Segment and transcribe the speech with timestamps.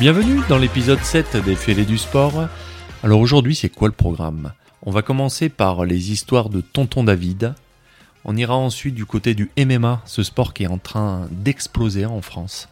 [0.00, 2.46] Bienvenue dans l'épisode 7 des Fêlés du Sport.
[3.02, 4.52] Alors aujourd'hui, c'est quoi le programme?
[4.82, 7.54] On va commencer par les histoires de Tonton David.
[8.24, 12.22] On ira ensuite du côté du MMA, ce sport qui est en train d'exploser en
[12.22, 12.68] France.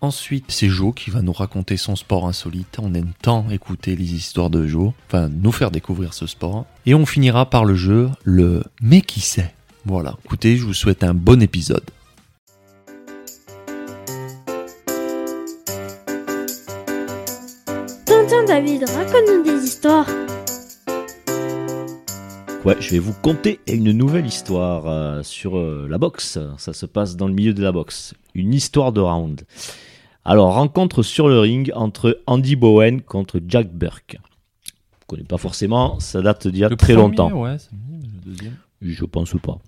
[0.00, 2.78] Ensuite, c'est Joe qui va nous raconter son sport insolite.
[2.78, 6.64] On aime tant écouter les histoires de Joe, enfin nous faire découvrir ce sport.
[6.86, 9.52] Et on finira par le jeu, le Mais qui sait
[9.84, 11.84] Voilà, écoutez, je vous souhaite un bon épisode.
[18.46, 20.06] David, raconte-nous des histoires.
[22.64, 26.38] Ouais, je vais vous conter une nouvelle histoire euh, sur euh, la boxe.
[26.56, 28.14] Ça se passe dans le milieu de la boxe.
[28.34, 29.42] Une histoire de round.
[30.24, 34.18] Alors, rencontre sur le ring entre Andy Bowen contre Jack Burke.
[34.66, 37.32] Je connais pas forcément, ça date d'il y a Le très premier, longtemps.
[37.32, 38.56] Ouais, le deuxième.
[38.82, 39.58] Je pense pas.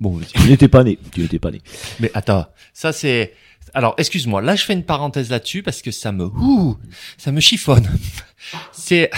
[0.00, 0.98] Bon, Tu n'étais pas né.
[1.12, 1.60] Tu n'étais pas né.
[2.00, 3.34] Mais attends, ça c'est.
[3.74, 6.76] Alors, excuse-moi, là je fais une parenthèse là-dessus parce que ça me, ouh,
[7.18, 7.88] ça me chiffonne.
[8.72, 9.10] C'est,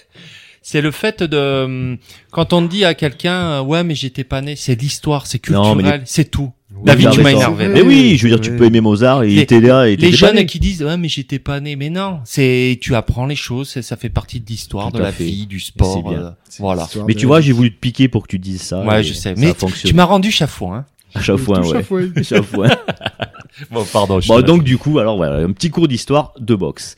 [0.62, 1.96] c'est le fait de
[2.30, 6.02] quand on dit à quelqu'un, euh, ouais, mais j'étais pas né, c'est l'histoire, c'est culturel,
[6.04, 6.52] c'est tout.
[6.74, 7.68] Oui, David, tu m'as énervé.
[7.68, 8.56] Mais oui, je veux dire, tu Oui.
[8.58, 9.88] peux aimer Mozart et il Les- était là.
[9.88, 13.24] Et Les jeunes qui disent, ouais, mais j'étais pas né, mais non, c'est, tu apprends
[13.26, 15.24] les choses, c'est- ça fait partie de l'histoire, de la fait.
[15.24, 16.02] vie, du c'est sport.
[16.06, 16.18] bien.
[16.18, 16.86] euh, voilà.
[17.08, 18.80] Mais tu vois, j'ai voulu te piquer pour que tu dises ça.
[18.82, 19.34] Ouais, je sais.
[19.34, 20.78] ça Mais tu m'as rendu chafouin.
[20.78, 20.84] Hein.
[21.14, 22.10] À chaque fois, ouais.
[22.22, 22.68] Chaque fois.
[23.70, 24.20] Bon, pardon.
[24.20, 26.94] je Bon, te donc du coup, alors voilà, un petit cours d'histoire de boxe.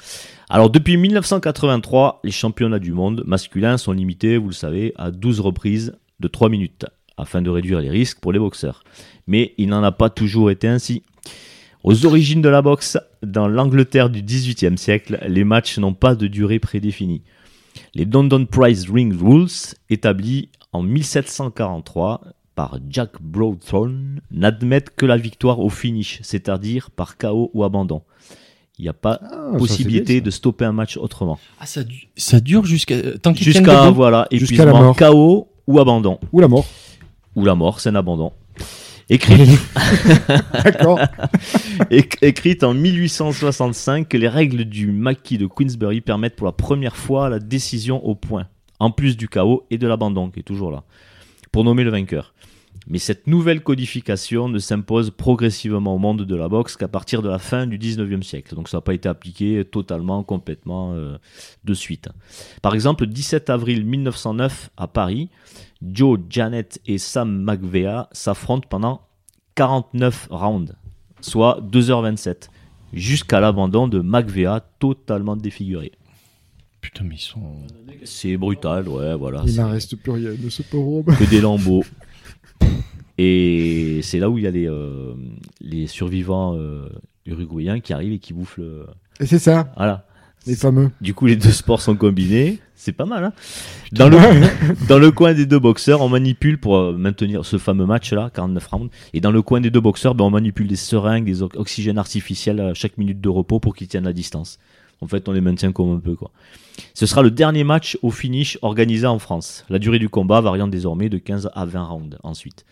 [0.50, 5.40] Alors depuis 1983, les championnats du monde masculins sont limités, vous le savez, à 12
[5.40, 8.82] reprises de 3 minutes, afin de réduire les risques pour les boxeurs.
[9.26, 11.02] Mais il n'en a pas toujours été ainsi.
[11.84, 16.26] Aux origines de la boxe, dans l'Angleterre du XVIIIe siècle, les matchs n'ont pas de
[16.26, 17.22] durée prédéfinie.
[17.94, 22.22] Les London Prize Ring Rules, établis en 1743
[22.58, 28.02] par Jack Broadthorne, n'admettent que la victoire au finish, c'est-à-dire par KO ou abandon.
[28.80, 29.20] Il n'y a pas
[29.56, 31.38] possibilité de stopper un match autrement.
[31.60, 34.96] Ah, ça, du- ça dure jusqu'à tant qu'ils tiennent Jusqu'à voilà, Jusqu'à la mort.
[34.96, 36.18] KO ou abandon.
[36.32, 36.66] Ou la mort.
[37.36, 38.32] Ou la mort, c'est un abandon.
[39.08, 39.56] Écrit,
[40.64, 40.98] D'accord.
[41.92, 47.28] éc- écrite en 1865, les règles du maquis de Queensberry permettent pour la première fois
[47.28, 48.48] la décision au point,
[48.80, 50.82] en plus du KO et de l'abandon qui est toujours là,
[51.58, 52.34] pour nommer le vainqueur.
[52.86, 57.28] Mais cette nouvelle codification ne s'impose progressivement au monde de la boxe qu'à partir de
[57.28, 58.54] la fin du 19e siècle.
[58.54, 61.18] Donc ça n'a pas été appliqué totalement, complètement euh,
[61.64, 62.10] de suite.
[62.62, 65.30] Par exemple, le 17 avril 1909 à Paris,
[65.82, 69.00] Joe Janet et Sam McVea s'affrontent pendant
[69.56, 70.76] 49 rounds,
[71.20, 72.50] soit 2h27,
[72.92, 75.90] jusqu'à l'abandon de McVea totalement défiguré.
[76.80, 77.40] Putain, mais ils sont.
[78.04, 79.42] C'est brutal, ouais, voilà.
[79.46, 81.16] Il n'en reste plus rien de ce pauvre homme.
[81.16, 81.84] que des lambeaux.
[83.18, 85.14] Et c'est là où il y a les, euh,
[85.60, 86.88] les survivants euh,
[87.26, 88.86] uruguayens qui arrivent et qui bouffent le.
[89.20, 90.06] Et c'est ça, Voilà.
[90.46, 90.90] les fameux.
[91.00, 92.58] Du coup, les deux sports sont combinés.
[92.76, 93.32] C'est pas mal, hein
[93.90, 94.18] dans, le,
[94.88, 98.66] dans le coin des deux boxeurs, on manipule pour euh, maintenir ce fameux match-là, 49
[98.68, 98.90] rounds.
[99.14, 102.60] Et dans le coin des deux boxeurs, ben, on manipule des seringues, des oxygènes artificiels
[102.60, 104.60] à chaque minute de repos pour qu'ils tiennent la distance.
[105.00, 106.30] En fait, on les maintient comme un peu, quoi.
[106.94, 109.64] Ce sera le dernier match au finish organisé en France.
[109.68, 112.64] La durée du combat variant désormais de 15 à 20 rounds ensuite.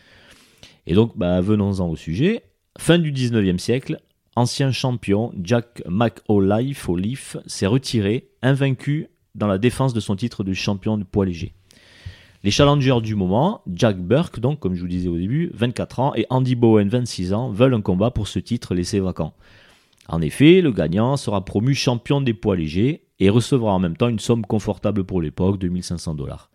[0.87, 2.43] Et donc, bah, venons-en au sujet.
[2.79, 4.01] Fin du 19e siècle,
[4.35, 10.99] ancien champion Jack McAuliffe s'est retiré, invaincu dans la défense de son titre de champion
[10.99, 11.55] de poids léger.
[12.45, 16.15] Les challengers du moment, Jack Burke, donc comme je vous disais au début, 24 ans,
[16.15, 19.35] et Andy Bowen, 26 ans, veulent un combat pour ce titre laissé vacant.
[20.09, 24.09] En effet, le gagnant sera promu champion des poids légers et recevra en même temps
[24.09, 26.51] une somme confortable pour l'époque de 1500 dollars.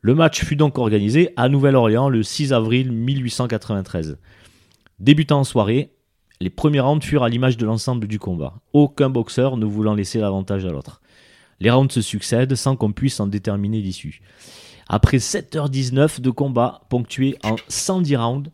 [0.00, 4.18] Le match fut donc organisé à Nouvelle-Orléans le 6 avril 1893.
[5.00, 5.92] Débutant en soirée,
[6.40, 10.20] les premiers rounds furent à l'image de l'ensemble du combat, aucun boxeur ne voulant laisser
[10.20, 11.00] l'avantage à l'autre.
[11.60, 14.22] Les rounds se succèdent sans qu'on puisse en déterminer l'issue.
[14.88, 18.50] Après 7h19 de combat ponctués en 110 rounds,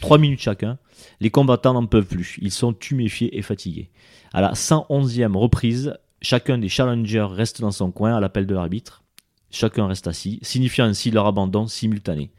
[0.00, 0.78] 3 minutes chacun,
[1.20, 2.38] les combattants n'en peuvent plus.
[2.42, 3.90] Ils sont tuméfiés et fatigués.
[4.32, 9.02] À la 111e reprise, chacun des challengers reste dans son coin à l'appel de l'arbitre.
[9.50, 12.30] Chacun reste assis, signifiant ainsi leur abandon simultané.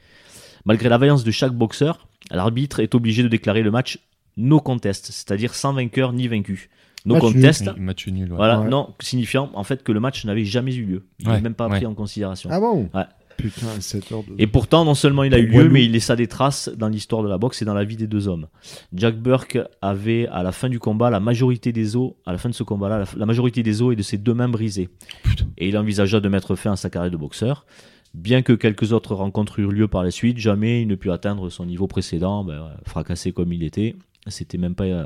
[0.66, 4.00] Malgré la vaillance de chaque boxeur, l'arbitre est obligé de déclarer le match
[4.38, 6.70] no contest, c'est-à-dire sans vainqueur ni vaincu.
[7.06, 7.34] No Match nul.
[7.34, 8.32] contest, Match nul.
[8.32, 8.36] ouais.
[8.38, 8.70] voilà, Ouais.
[8.70, 11.06] non, signifiant en fait que le match n'avait jamais eu lieu.
[11.20, 11.76] Il n'est Ouais, même pas ouais.
[11.78, 12.50] pris en considération.
[12.52, 12.90] Ah bon?
[12.94, 13.04] Ouais.
[13.38, 14.36] Putain, 7 heures de.
[14.38, 17.24] Et pourtant, non seulement il a eu lieu, mais il laissa des traces dans l'histoire
[17.24, 18.48] de la boxe et dans la vie des deux hommes.
[18.94, 22.50] Jack Burke avait, à la fin du combat, la majorité des os, à la fin
[22.50, 24.90] de ce combat-là, la, la majorité des os et de ses deux mains brisées.
[25.24, 25.46] Putain.
[25.58, 27.66] Et il envisagea de mettre fin à sa carrière de boxeur.
[28.14, 31.50] Bien que quelques autres rencontres eurent lieu par la suite, jamais il ne put atteindre
[31.50, 33.96] son niveau précédent, ben, fracassé comme il était.
[34.28, 35.06] C'était même pas, euh,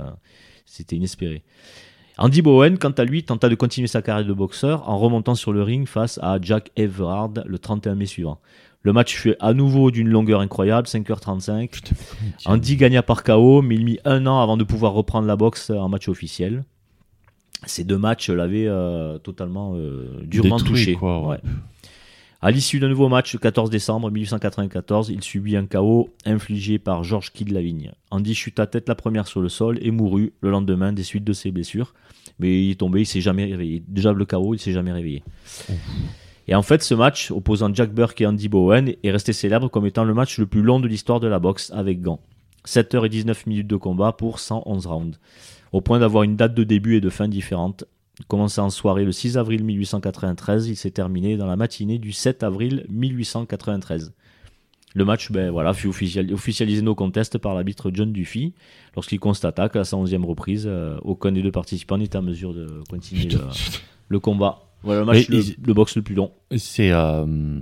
[0.66, 1.44] c'était inespéré.
[2.20, 5.54] Andy Bowen, quant à lui, tenta de continuer sa carrière de boxeur en remontant sur
[5.54, 8.40] le ring face à Jack Everard le 31 mai suivant.
[8.82, 11.70] Le match fut à nouveau d'une longueur incroyable, 5h35.
[11.70, 14.58] Putain, mais comment il tient Andy gagna par KO, mais il mit un an avant
[14.58, 16.64] de pouvoir reprendre la boxe en match officiel.
[17.66, 20.94] Ces deux matchs l'avaient euh, totalement euh, durement Détruit, touché.
[20.94, 21.28] quoi, ouais.
[21.28, 21.40] Ouais.
[22.40, 27.04] À l'issue d'un nouveau match le 14 décembre 1894, il subit un KO infligé par
[27.04, 27.94] Georges Kidd-Lavigne.
[28.12, 31.34] Andy chuta tête la première sur le sol et mourut le lendemain des suites de
[31.34, 31.96] ses blessures.
[32.38, 33.82] Mais il est tombé, il s'est jamais réveillé.
[33.88, 35.24] Déjà le KO, il s'est jamais réveillé.
[36.48, 39.88] Et en fait, ce match opposant Jack Burke et Andy Bowen est resté célèbre comme
[39.88, 42.20] étant le match le plus long de l'histoire de la boxe avec gants.
[42.68, 45.20] 7h19 minutes de combat pour 111 rounds.
[45.72, 47.86] Au point d'avoir une date de début et de fin différente.
[48.28, 52.42] Commencé en soirée le 6 avril 1893, il s'est terminé dans la matinée du 7
[52.44, 54.14] avril 1893.
[54.96, 58.54] Le match ben, voilà, fut official- officialisé no contest par l'arbitre John Duffy
[58.96, 62.82] lorsqu'il constata qu'à sa 11e reprise, euh, aucun des deux participants n'était en mesure de
[62.90, 63.50] continuer le, Putain,
[64.08, 64.64] le combat.
[64.82, 66.32] Voilà le match, Mais le, ils- le boxe le plus long.
[66.56, 66.92] C'est.
[66.92, 67.60] euh,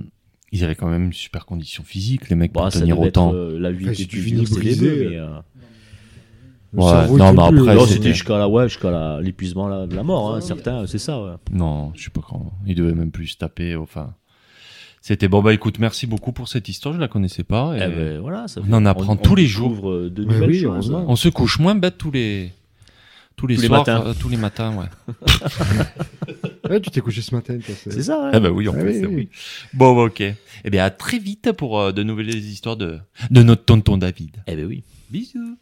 [0.54, 3.32] ils avaient quand même une super condition physique, les mecs, pour Bah, ça tenir autant.
[3.32, 4.32] être, euh, la vie Enfin, était si tu plus
[6.76, 8.68] Le Ouais, cerveau, non, il mais plus, après, non, euh, c'était- c'était jusqu'à la, ouais,
[8.68, 11.22] jusqu'à la- l'épuisement la- de la mort, hein, certains, c'est ça.
[11.24, 11.32] Ouais.
[11.52, 12.52] Non, je sais pas quand.
[12.68, 13.76] Ils devaient même plus se taper.
[13.76, 14.14] Enfin.
[15.02, 17.76] C'était bon, bah écoute, merci beaucoup pour cette histoire, je la connaissais pas.
[17.78, 19.70] et Eh ben, voilà, ça on en apprend tous les jours.
[19.70, 20.66] découvre, euh, De Mais nouvelles oui, choses.
[20.66, 21.06] heureusement.
[21.08, 22.52] On se couche moins bête tous les.
[23.38, 24.04] Tous les Tous les soirs, matins.
[24.08, 24.86] euh, tous les matins, ouais.
[26.70, 27.76] Ouais, tu t'es couché ce matin, toi.
[27.76, 28.32] C'est ça, ouais.
[28.34, 29.16] Ah bah oui, en Ah c'est oui.
[29.16, 29.30] oui.
[29.74, 30.22] Bon, bah, ok.
[30.22, 32.98] Eh bien, à très vite pour euh, de nouvelles histoires de,
[33.30, 34.38] de notre tonton David.
[34.48, 34.84] Eh ben oui.
[35.12, 35.58] Bisous.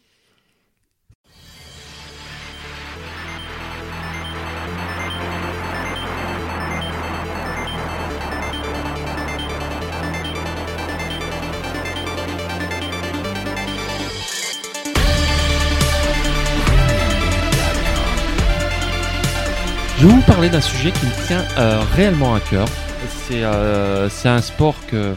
[20.04, 22.68] Je vais vous parler d'un sujet qui me tient euh, réellement à cœur.
[23.08, 25.14] C'est euh, c'est un sport que,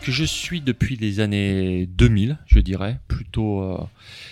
[0.00, 3.00] que je suis depuis les années 2000, je dirais.
[3.08, 3.78] Plutôt, euh,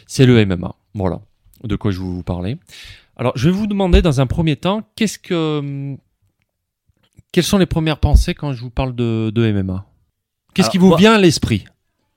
[0.06, 0.76] c'est le MMA.
[0.94, 1.22] Voilà
[1.64, 2.56] de quoi je vais vous parler.
[3.16, 5.96] Alors, je vais vous demander dans un premier temps, qu'est-ce que,
[7.32, 9.86] quelles sont les premières pensées quand je vous parle de, de MMA
[10.54, 11.64] Qu'est-ce Alors, qui vous moi- vient à l'esprit?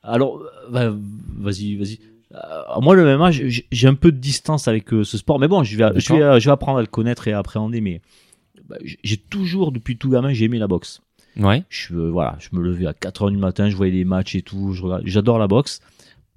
[0.04, 0.92] Alors, bah,
[1.40, 2.00] vas-y, vas-y.
[2.34, 5.64] Euh, moi, le MMA, j'ai un peu de distance avec euh, ce sport, mais bon,
[5.64, 7.82] je vais, je, vais, je vais apprendre à le connaître et à appréhender.
[7.82, 8.02] Mais
[8.68, 11.02] bah, j'ai toujours, depuis tout gamin, j'ai aimé la boxe.
[11.38, 11.64] Ouais.
[11.70, 14.36] Je, euh, voilà, je me levais à 4 heures du matin, je voyais les matchs
[14.36, 14.76] et tout.
[15.06, 15.80] J'adore la boxe.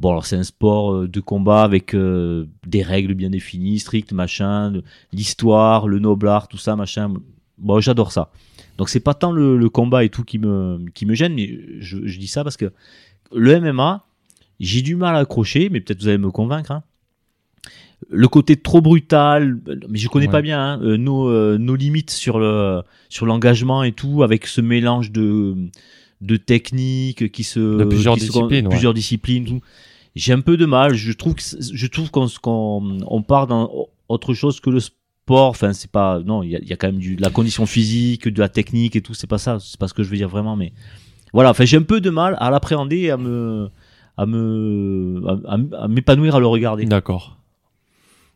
[0.00, 4.12] Bon, alors c'est un sport euh, de combat avec euh, des règles bien définies, strictes,
[4.12, 4.80] machin,
[5.12, 7.14] l'histoire, le noblard, tout ça, machin.
[7.58, 8.30] Bon, j'adore ça.
[8.78, 11.58] Donc c'est pas tant le, le combat et tout qui me, qui me gêne, mais
[11.78, 12.72] je, je dis ça parce que
[13.34, 14.04] le MMA,
[14.62, 16.70] j'ai du mal à accrocher, mais peut-être vous allez me convaincre.
[16.70, 16.82] hein.
[18.10, 20.32] Le côté trop brutal, mais je connais Ouais.
[20.32, 24.46] pas bien hein, euh, nos, euh, nos limites sur le sur l'engagement et tout, avec
[24.46, 25.54] ce mélange de
[26.20, 28.70] de techniques qui se De plusieurs qui se- disciplines, ouais.
[28.70, 29.44] plusieurs disciplines.
[29.44, 29.60] tout.
[30.16, 30.94] J'ai un peu de mal.
[30.94, 33.70] Je trouve que je trouve qu'on qu'on on part dans
[34.08, 35.48] autre chose que le sport.
[35.50, 36.42] Enfin, c'est pas non.
[36.42, 38.48] Il y a, il y a quand même du, de la condition physique, de la
[38.48, 39.14] technique et tout.
[39.14, 39.58] C'est pas ça.
[39.60, 40.56] C'est pas ce que je veux dire vraiment.
[40.56, 40.72] Mais
[41.32, 41.50] voilà.
[41.50, 43.70] Enfin, j'ai un peu de mal à l'appréhender et à me
[44.16, 46.84] à me à, à- à m'épanouir à le regarder.
[46.84, 47.36] D'accord.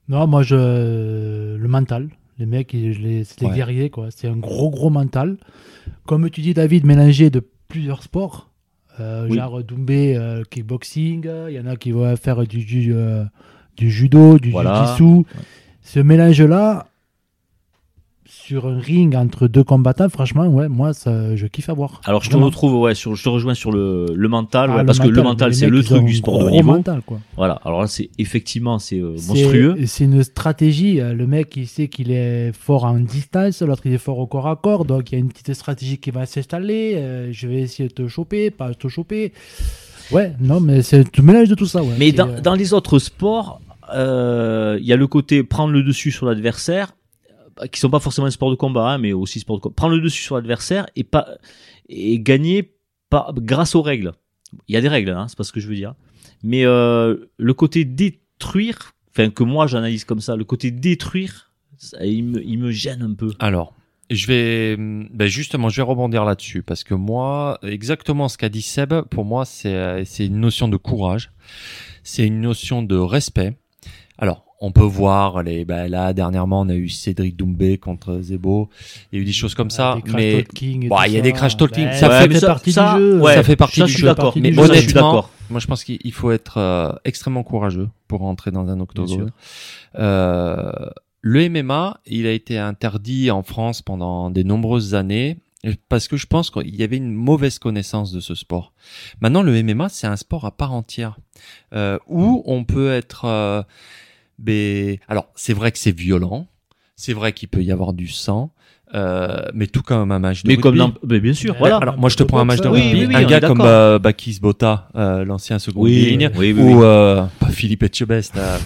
[0.08, 1.56] Non, moi, je...
[1.56, 2.08] le mental.
[2.38, 3.54] Les mecs, c'est des Ouais.
[3.54, 4.08] guerriers, quoi.
[4.10, 5.38] C'est un gros, gros mental.
[6.06, 8.50] Comme tu dis, David, mélangé de plusieurs sports.
[9.00, 9.36] Euh, Oui.
[9.36, 11.26] Genre Doumbé, euh, kickboxing.
[11.48, 13.24] Il y en a qui vont faire du, euh,
[13.76, 14.94] du judo, du Voilà.
[14.96, 15.24] jiu-jitsu.
[15.82, 16.86] Ce mélange-là,
[18.46, 22.00] sur un ring entre deux combattants, franchement, ouais, moi, ça, je kiffe à voir.
[22.04, 22.46] Alors je te Vraiment.
[22.46, 25.22] retrouve ouais sur je te rejoins sur le le mental Ah, ouais, parce que le
[25.22, 26.72] mental c'est le truc du sport de haut niveau.
[26.72, 27.18] mental, quoi.
[27.36, 27.60] Voilà.
[27.64, 29.76] Alors là c'est effectivement c'est euh, monstrueux.
[29.86, 31.00] C'est une stratégie.
[31.00, 34.26] euh, Le mec, il sait qu'il est fort en distance, l'autre, il est fort au
[34.26, 34.84] corps à corps.
[34.84, 36.94] Donc, il y a une petite stratégie qui va s'installer.
[36.96, 39.32] euh, je vais essayer de te choper, pas te choper.
[40.12, 41.82] Ouais, non, mais c'est tout mélange de tout ça.
[41.82, 41.94] Ouais.
[41.98, 43.60] Mais dans, euh, dans les autres sports,
[43.94, 46.94] euh, il y a le côté prendre le dessus sur l'adversaire,
[47.72, 49.74] qui sont pas forcément des sports de combat, hein, mais aussi sport de combat.
[49.74, 51.38] Prendre le dessus sur l'adversaire et pas
[51.88, 52.74] et gagner
[53.10, 54.12] par, grâce aux règles.
[54.68, 55.94] Il y a des règles, hein, c'est pas ce que je veux dire.
[56.42, 62.04] Mais euh, le côté détruire, enfin que moi j'analyse comme ça, le côté détruire, ça,
[62.04, 63.32] il, me, il me gêne un peu.
[63.38, 63.74] Alors,
[64.10, 68.62] je vais, ben justement, je vais rebondir là-dessus parce que moi, exactement ce qu'a dit
[68.62, 71.32] Seb, pour moi, c'est euh, c'est une notion de courage,
[72.02, 73.56] c'est une notion de respect.
[74.18, 78.70] Alors, on peut voir les, ben là dernièrement, on a eu Cédric Doumbé contre Zebo,
[79.12, 80.44] il y a eu des choses comme ça, mais
[80.88, 83.00] Bah, il y a des crash talking, ça fait- fait mais ça- partie ça, du
[83.02, 83.20] jeu.
[83.20, 84.06] ouais, ça fait partie ça, du jeu.
[84.06, 84.32] d'accord.
[84.36, 84.60] Mais jeu.
[84.62, 85.30] Honnêtement, d'accord.
[85.50, 89.30] moi, je pense qu'il il faut être euh, extrêmement courageux pour rentrer dans un octogone.
[89.98, 90.72] Euh,
[91.20, 95.38] le MMA, il a été interdit en France pendant des nombreuses années
[95.88, 98.72] parce que je pense qu'il y avait une mauvaise connaissance de ce sport.
[99.20, 101.18] Maintenant, le MMA, c'est un sport à part entière
[101.74, 103.26] euh, où on peut être.
[104.38, 106.46] Ben, alors, c'est vrai que c'est violent,
[106.96, 108.52] c'est vrai qu'il peut y avoir du sang,
[108.94, 110.94] euh, mais tout comme un match de Mais comme rugby.
[111.00, 111.08] dans...
[111.08, 111.78] mais bien sûr, voilà.
[111.78, 113.60] Alors moi je te prends un match de Oui, rugby, oui, oui, un gars comme
[113.60, 118.36] euh, Bakis Bota, euh, l'ancien second Oui, ligne, oui, oui, ou euh, pas Philippe Etchebest,
[118.36, 118.58] euh,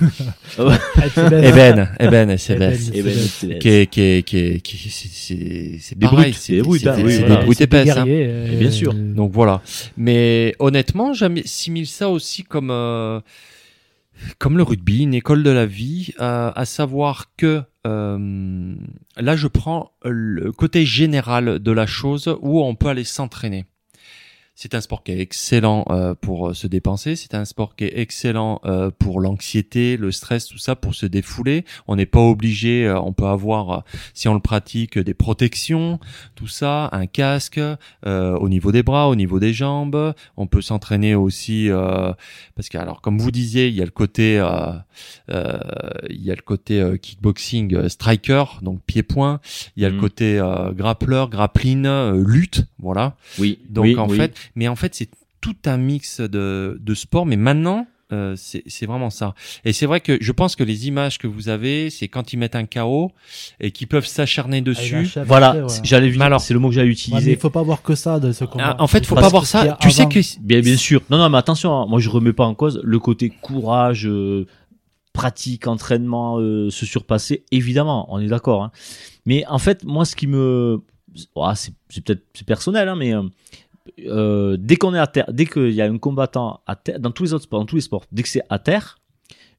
[1.43, 5.77] Eben, Eben, Eh ben, c'est- qui est qui est qui est qui est- c'est c'est
[5.81, 7.89] c'est Des brutes, c'est des brutes, c'est- hein, des brutes épaisses.
[7.91, 8.05] hein.
[8.05, 8.95] guerriers, euh, bien sûr.
[8.95, 9.63] Donc voilà.
[9.97, 13.21] Mais honnêtement, j'assimile ça aussi comme euh,
[14.39, 18.75] comme le rugby, une école de la vie, euh, à savoir que euh,
[19.17, 23.67] là, je prends le côté général de la chose où on peut aller s'entraîner.
[24.63, 27.17] C'est un sport qui est excellent euh, pour euh, se dépenser.
[27.17, 31.07] C'est un sport qui est excellent euh, pour l'anxiété, le stress, tout ça, pour se
[31.07, 31.65] défouler.
[31.89, 32.87] On n'est pas obligé.
[32.87, 33.81] euh, on peut avoir, euh,
[34.13, 35.99] si on le pratique, des protections,
[36.35, 37.59] tout ça, un casque
[38.05, 40.13] euh, au niveau des bras, au niveau des jambes.
[40.37, 42.13] On peut s'entraîner aussi euh,
[42.55, 44.73] parce que, alors, comme vous disiez, il y a le côté, euh,
[45.31, 45.59] euh,
[46.11, 49.41] il y a le côté kickboxing striker, donc pied-point.
[49.77, 50.01] Il y a le Mhm.
[50.03, 53.17] côté euh, grappleur, grappling, euh, lutte, voilà.
[53.39, 53.59] Oui.
[53.71, 54.19] Donc oui, en oui.
[54.19, 57.25] fait, mais en fait, c'est tout un mix de, de sport.
[57.27, 59.35] Mais maintenant, euh, c'est c'est vraiment ça.
[59.65, 62.37] Et c'est vrai que je pense que les images que vous avez, c'est quand ils
[62.39, 63.13] mettent un KO
[63.61, 65.09] et qu'ils peuvent s'acharner Ah, il dessus.
[65.27, 65.69] Voilà, ouais.
[65.69, 67.27] c'est- j'allais alors- c'est le mot que j'allais Ouais, utiliser.
[67.31, 68.75] mais il faut pas voir que ça de ce combat.
[68.79, 69.61] Ah, en fait, faut Parce pas voir ça.
[69.75, 71.03] a Tu sais que Bien, bien sûr.
[71.09, 74.45] Non, non, mais attention, hein, moi je remets pas en cause le côté courage, euh,
[75.13, 77.45] pratique, entraînement, euh, se surpasser.
[77.53, 78.63] Évidemment, on est d'accord.
[78.65, 78.71] hein.
[79.27, 80.81] Mais en fait, moi, ce qui me,
[81.37, 83.13] Ah, c'est c'est peut-être c'est personnel, hein, mais
[84.07, 87.11] euh, dès qu'on est à terre, dès qu'il y a un combattant à terre, dans
[87.11, 88.99] tous les autres sports, dans tous les sports, dès que c'est à terre.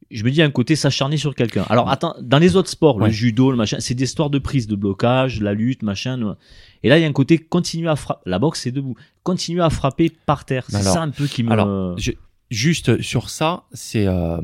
[0.09, 1.63] Je me dis, un côté s'acharner sur quelqu'un.
[1.69, 3.05] Alors, attends, dans les autres sports, Ouais.
[3.07, 6.35] le judo, le machin, c'est des histoires de prise, de blocage, la lutte, machin.
[6.83, 8.21] Et là, il y a un côté continuer à frapper.
[8.29, 8.95] La boxe, c'est debout.
[9.23, 10.65] Continuer à frapper par terre.
[10.67, 11.51] C'est ça un peu qui me.
[11.51, 12.11] Alors, je-
[12.49, 14.37] juste sur ça, c'est euh,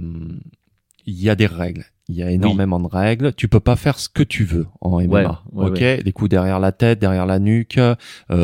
[1.05, 1.83] il y a des règles.
[2.09, 3.33] Il y a énormément de règles.
[3.33, 5.07] Tu peux pas faire ce que tu veux en MMA.
[5.51, 6.01] Ouais, ouais, ok, ouais.
[6.05, 7.95] les coups derrière la tête, derrière la nuque, euh,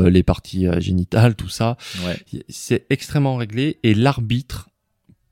[0.10, 1.77] les parties euh, génitales, tout ça.
[2.05, 2.41] Ouais.
[2.50, 4.67] C'est extrêmement réglé et l'arbitre,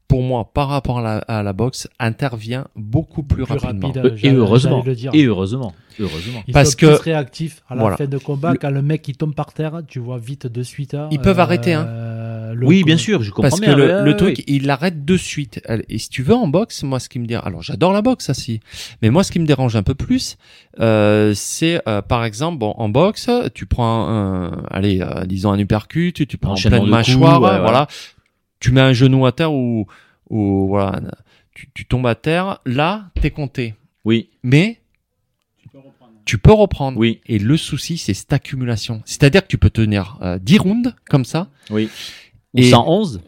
[0.07, 3.87] pour moi, par rapport à la, à la boxe, intervient beaucoup plus, Plus rapidement.
[3.91, 4.05] rapide.
[4.05, 4.79] Euh, Et heureusement.
[4.79, 5.11] j'allais le dire.
[5.13, 5.73] Et heureusement.
[5.99, 6.41] Heureusement.
[6.47, 7.97] Ils Parce sont que- plus réactifs à la voilà.
[7.97, 10.63] fin de combat Le- quand le mec il tombe par terre, tu vois vite de
[10.63, 10.95] suite.
[11.11, 11.85] Ils peuvent arrêter, hein.
[11.87, 12.20] euh,
[12.61, 14.43] le Oui, coup- bien sûr, je comprends Parce que le, ouais, le ouais, truc, ouais.
[14.47, 15.61] il l'arrête de suite.
[15.89, 18.25] Et si tu veux en boxe, moi, ce qui me dérange, alors j'adore la boxe,
[18.25, 18.59] ça si,
[19.01, 20.37] mais moi, ce qui me dérange un peu plus,
[20.79, 25.59] euh, c'est euh, par exemple, bon, en boxe, tu prends, un, allez, euh, disons un
[25.59, 27.87] uppercut, tu, tu prends en pleine coups, mâchoire, ouais, voilà.
[28.59, 29.87] Tu mets un genou à terre ou,
[30.29, 31.01] ou voilà,
[31.53, 32.59] tu, tu tombes à terre.
[32.65, 33.73] Là, t'es compté,
[34.05, 34.77] Oui, mais
[36.23, 36.97] tu peux reprendre.
[36.97, 39.01] oui, Et le souci, c'est cette accumulation.
[39.05, 41.89] C'est-à-dire que tu peux tenir euh, 10 rounds comme ça, oui.
[42.53, 43.21] Ou Et- 111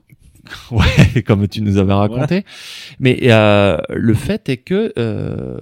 [0.72, 2.44] Ouais, comme tu nous avais raconté.
[3.00, 5.58] Mais euh, le fait est que euh,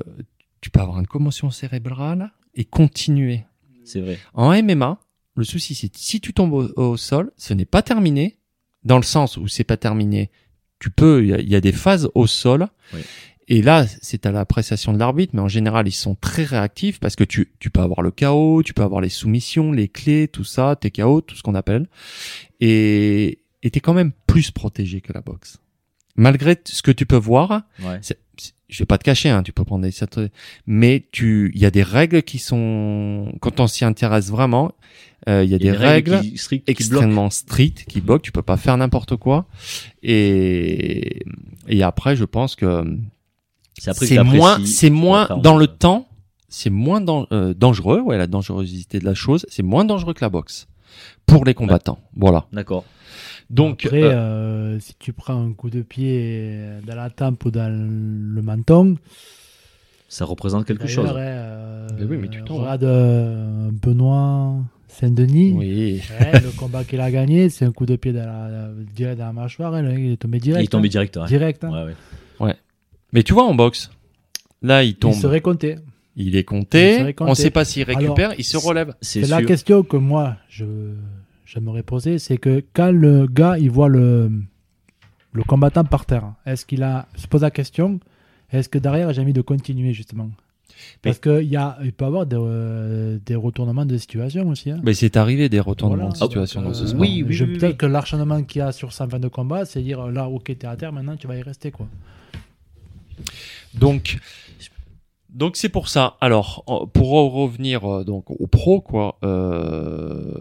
[0.59, 3.43] tu peux avoir une commotion cérébrale et continuer.
[3.83, 4.17] C'est vrai.
[4.33, 4.97] En MMA,
[5.35, 8.37] le souci c'est que si tu tombes au, au sol, ce n'est pas terminé.
[8.83, 10.31] Dans le sens où c'est pas terminé,
[10.79, 12.67] tu peux, il y, a- il y a des phases au sol.
[12.95, 13.01] Oui.
[13.47, 17.15] Et là, c'est à l'appréciation de l'arbitre, mais en général, ils sont très réactifs parce
[17.15, 20.43] que tu, tu peux avoir le KO, tu peux avoir les soumissions, les clés, tout
[20.45, 21.87] ça, tes KO, tout ce qu'on appelle.
[22.59, 23.39] Et
[23.69, 25.59] t'es quand même plus protégé que la boxe.
[26.15, 27.99] Malgré ce que tu peux voir, Ouais.
[28.69, 29.91] je vais pas te cacher, hein, tu peux prendre des
[30.65, 34.73] mais tu, il y a des règles qui sont, quand on s'y intéresse vraiment,
[35.29, 38.23] euh, il y a y des règles, qui extrêmement strictes qui bloquent.
[38.23, 39.45] Tu peux pas faire n'importe quoi.
[40.01, 41.23] Et
[41.67, 42.83] et après, je pense que
[43.77, 46.07] C'est moins, c'est moins dans le temps,
[46.49, 48.01] c'est moins euh, dangereux.
[48.01, 50.67] Ouais, la dangerosité de la chose, c'est moins dangereux que la boxe
[51.25, 51.99] pour les combattants.
[52.15, 52.47] Voilà.
[52.51, 52.83] D'accord.
[53.51, 57.51] Donc Après, euh, euh, si tu prends un coup de pied dans la tempe ou
[57.51, 58.96] dans le menton,
[60.08, 61.10] Ça représente quelque chose.
[61.15, 62.62] euh, Mais oui, mais tu tombes.
[62.62, 64.55] Regarde euh, Benoît
[64.88, 65.53] Saint-Denis.
[65.55, 66.01] oui.
[66.20, 69.25] Ouais, le combat qu'il a gagné, c'est un coup de pied dans la, direct dans
[69.27, 69.74] la mâchoire.
[69.74, 70.62] hein, il est tombé direct.
[70.62, 70.91] Il est tombé hein.
[70.91, 71.20] direct.
[71.27, 71.63] Direct.
[71.63, 71.86] hein.
[71.88, 71.93] Ouais,
[72.48, 72.55] ouais.
[73.13, 73.89] Mais tu vois en boxe,
[74.62, 75.75] là il tombe, Il serait compté.
[76.15, 78.96] il est compté, on sait pas s'il récupère, Alors, il se relève.
[79.01, 80.63] C'est C'est la question que moi, je
[81.53, 84.31] j'aimerais poser, c'est que quand le gars, il voit le,
[85.34, 88.00] le combattant par terre, est-ce qu'il a, se pose la question,
[88.51, 90.29] est-ce que derrière, j'ai envie de continuer justement?
[91.03, 94.72] Parce qu'il y a, il peut y avoir des, euh, des retournements de situation aussi.
[94.72, 94.79] hein.
[94.84, 96.12] Mais c'est arrivé des retournements Voilà.
[96.13, 97.01] de situation dans ce Euh, sport.
[97.01, 97.77] oui, oui, Peut-être oui.
[97.77, 100.75] que l'acharnement qu'il y a sur 120 de combat, c'est dire là, ok, t'es à
[100.77, 101.70] terre, maintenant tu vas y rester.
[101.72, 101.88] quoi.
[103.74, 104.17] Donc,
[105.29, 106.17] Donc c'est pour ça.
[106.20, 110.34] Alors pour en revenir euh, donc au pro quoi, euh,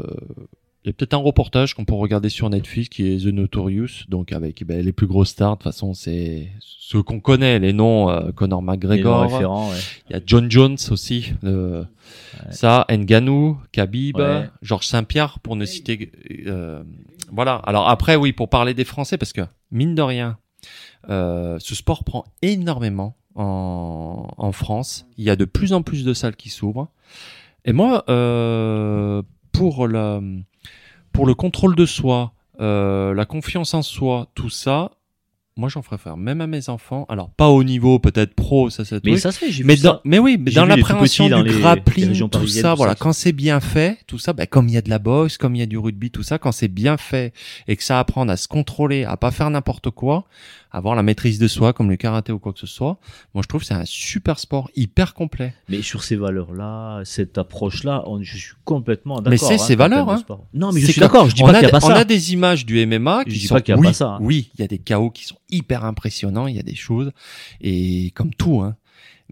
[0.84, 4.04] il y a peut-être un reportage qu'on peut regarder sur Netflix qui est The Notorious,
[4.08, 5.52] donc avec ben, les plus grosses stars.
[5.58, 9.32] De toute façon c'est ceux qu'on connaît, les noms euh, Conor Les noms McGregor,
[9.70, 9.76] ouais.
[10.08, 11.84] il y a John Jones aussi, euh,
[12.50, 14.48] ça, Nganou, Khabib, Ouais.
[14.62, 16.10] Georges Saint-Pierre pour ne citer.
[16.46, 16.82] euh,
[17.30, 17.54] voilà.
[17.56, 20.38] Alors après oui pour parler des Français parce que mine de rien,
[21.08, 25.06] euh, ce sport prend énormément en, en France.
[25.16, 26.88] Il y a de plus en plus de salles qui s'ouvrent.
[27.64, 29.22] Et moi, euh,
[29.52, 30.20] pour, la,
[31.12, 34.90] pour le contrôle de soi, euh, la confiance en soi, tout ça,
[35.56, 37.04] moi j'en ferais faire, même à mes enfants.
[37.08, 39.18] Alors pas au niveau peut-être pro, ça c'est Mais truc.
[39.22, 40.00] ça se fait, j'ai Mais, vu dans, ça.
[40.04, 42.28] mais oui, mais J'ai dans vu les tout l'appréhension dans du les- les grappling, régions
[42.28, 42.98] tout parisiennes, ça, tout voilà, ça.
[43.00, 45.54] quand c'est bien fait, tout ça, ben, comme il y a de la boxe, comme
[45.56, 47.34] il y a du rugby, tout ça, quand c'est bien fait
[47.68, 50.24] et que ça apprend à se contrôler, à pas faire n'importe quoi,
[50.72, 52.98] avoir la maîtrise de soi, comme le karaté ou quoi que ce soit,
[53.34, 55.52] moi je trouve que c'est un super sport, hyper complet.
[55.68, 59.30] Mais sur ces valeurs-là, cette approche-là, on- je suis complètement d'accord.
[59.30, 60.22] Mais c'est hein, ces en valeurs, hein.
[60.54, 61.96] Non, mais je suis d'accord, je dis on pas qu'il n'y a pas On ça.
[61.96, 63.92] a des images du MMA qui Je dis sont, pas qu'il y a oui, pas
[63.92, 64.18] ça, hein.
[64.20, 67.10] oui, il y a des chaos qui sont hyper impressionnants, il y a des choses,
[67.60, 68.76] et comme tout, hein.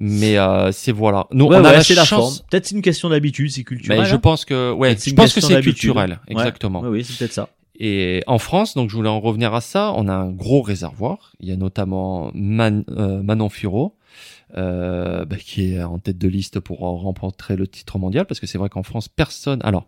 [0.01, 1.27] Mais euh, c'est voilà.
[1.33, 2.23] Nous, Ouais, on a ouais, la c'est la forme.
[2.23, 2.45] chance.
[2.49, 3.99] Peut-être c'est une question d'habitude, c'est culturel.
[3.99, 4.19] Mais je hein.
[4.19, 6.83] pense que, ouais, je pense que c'est culturel, exactement.
[6.83, 7.49] Oui, c'est peut-être ça.
[7.79, 11.33] Et en France, donc je voulais en revenir à ça, on a un gros réservoir.
[11.39, 13.95] Il y a notamment euh, Manon Furo,
[14.57, 18.47] euh, bah, qui est en tête de liste pour remporter le titre mondial, parce que
[18.47, 19.61] c'est vrai qu'en France, personne.
[19.63, 19.87] Alors,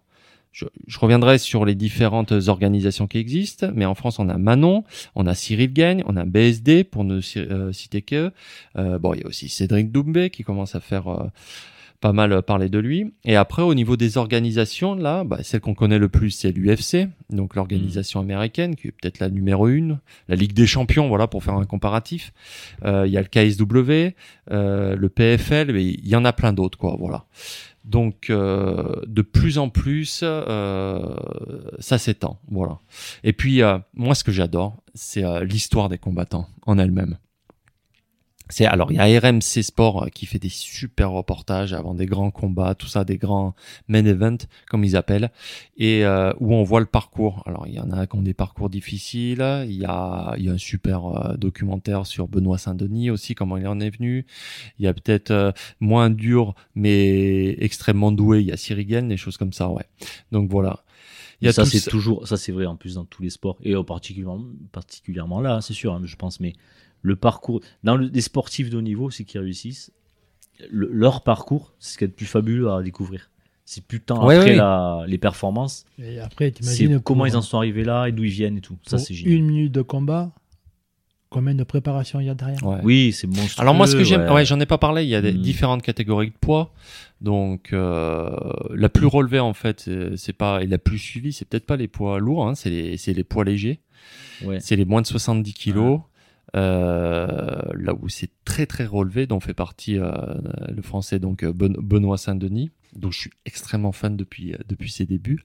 [0.52, 4.84] je, je reviendrai sur les différentes organisations qui existent, mais en France, on a Manon,
[5.16, 8.32] on a Cyril Gagne, on a BSD, pour ne euh, citer que.
[8.76, 11.30] Euh, bon, il y a aussi Cédric Doumbé qui commence à faire
[12.00, 13.12] pas mal parler de lui.
[13.24, 17.08] Et après, au niveau des organisations, là, bah, celle qu'on connaît le plus, c'est l'UFC,
[17.28, 21.44] donc l'organisation américaine, qui est peut-être la numéro une, la Ligue des Champions, voilà, pour
[21.44, 22.32] faire un comparatif.
[22.84, 24.14] Euh, Il y a le KSW,
[24.50, 27.26] euh, le PFL, mais il y en a plein d'autres, quoi, voilà.
[27.84, 31.16] Donc, euh, de plus en plus, euh,
[31.78, 32.78] ça s'étend, voilà.
[33.24, 37.16] Et puis, euh, moi, ce que j'adore, c'est l'histoire des combattants en elle-même.
[38.50, 42.06] C'est alors il y a RMC Sport euh, qui fait des super reportages avant des
[42.06, 43.54] grands combats, tout ça, des grands
[43.88, 45.30] main events comme ils appellent,
[45.76, 47.42] et euh, où on voit le parcours.
[47.46, 49.64] Alors il y en a qui ont des parcours difficiles.
[49.66, 53.56] Il y a il y a un super euh, documentaire sur Benoît Saint-Denis aussi, comment
[53.56, 54.26] il en est venu.
[54.78, 58.40] Il y a peut-être euh, moins dur mais extrêmement doué.
[58.40, 59.84] Il y a Cyril des choses comme ça, ouais.
[60.32, 60.82] Donc voilà.
[61.40, 63.56] Il y a ça, c'est toujours, ça c'est vrai en plus dans tous les sports
[63.62, 66.40] et particulièrement, particulièrement là, c'est sûr, hein, je pense.
[66.40, 66.52] Mais
[67.02, 69.90] le parcours, dans le, des sportifs de haut niveau, c'est qui réussissent.
[70.70, 73.30] le- leur parcours, c'est ce qui est le plus fabuleux à découvrir.
[73.64, 74.56] C'est plus tant Ouais, après ouais.
[74.56, 78.24] la, les performances, Et après, c'est t'imagines comment ils en sont arrivés là et d'où
[78.24, 78.76] ils viennent et tout.
[78.86, 79.34] Ça, c'est génial.
[79.38, 80.32] Une minute de combat,
[81.28, 82.80] combien de préparation il y a derrière ouais.
[82.82, 83.62] Oui, c'est monstrueux.
[83.62, 84.30] Alors moi, ce que j'aime, ouais.
[84.32, 85.04] ouais, j'en ai pas parlé.
[85.04, 85.38] Il y a des Mm.
[85.40, 86.74] différentes catégories de poids.
[87.20, 88.30] Donc euh,
[88.74, 91.86] la plus relevée en fait, c'est- pas et la plus suivie, c'est peut-être pas les
[91.88, 93.80] poids lourds, hein, c'est les, c'est les poids légers.
[94.44, 94.58] Ouais.
[94.58, 96.00] C'est les moins de 70 kilos.
[96.56, 100.10] Euh, là où c'est très très relevé, dont fait partie euh,
[100.68, 105.06] le français donc euh, Ben- Benoît Saint-Denis, dont je suis extrêmement fan depuis depuis ses
[105.06, 105.44] débuts.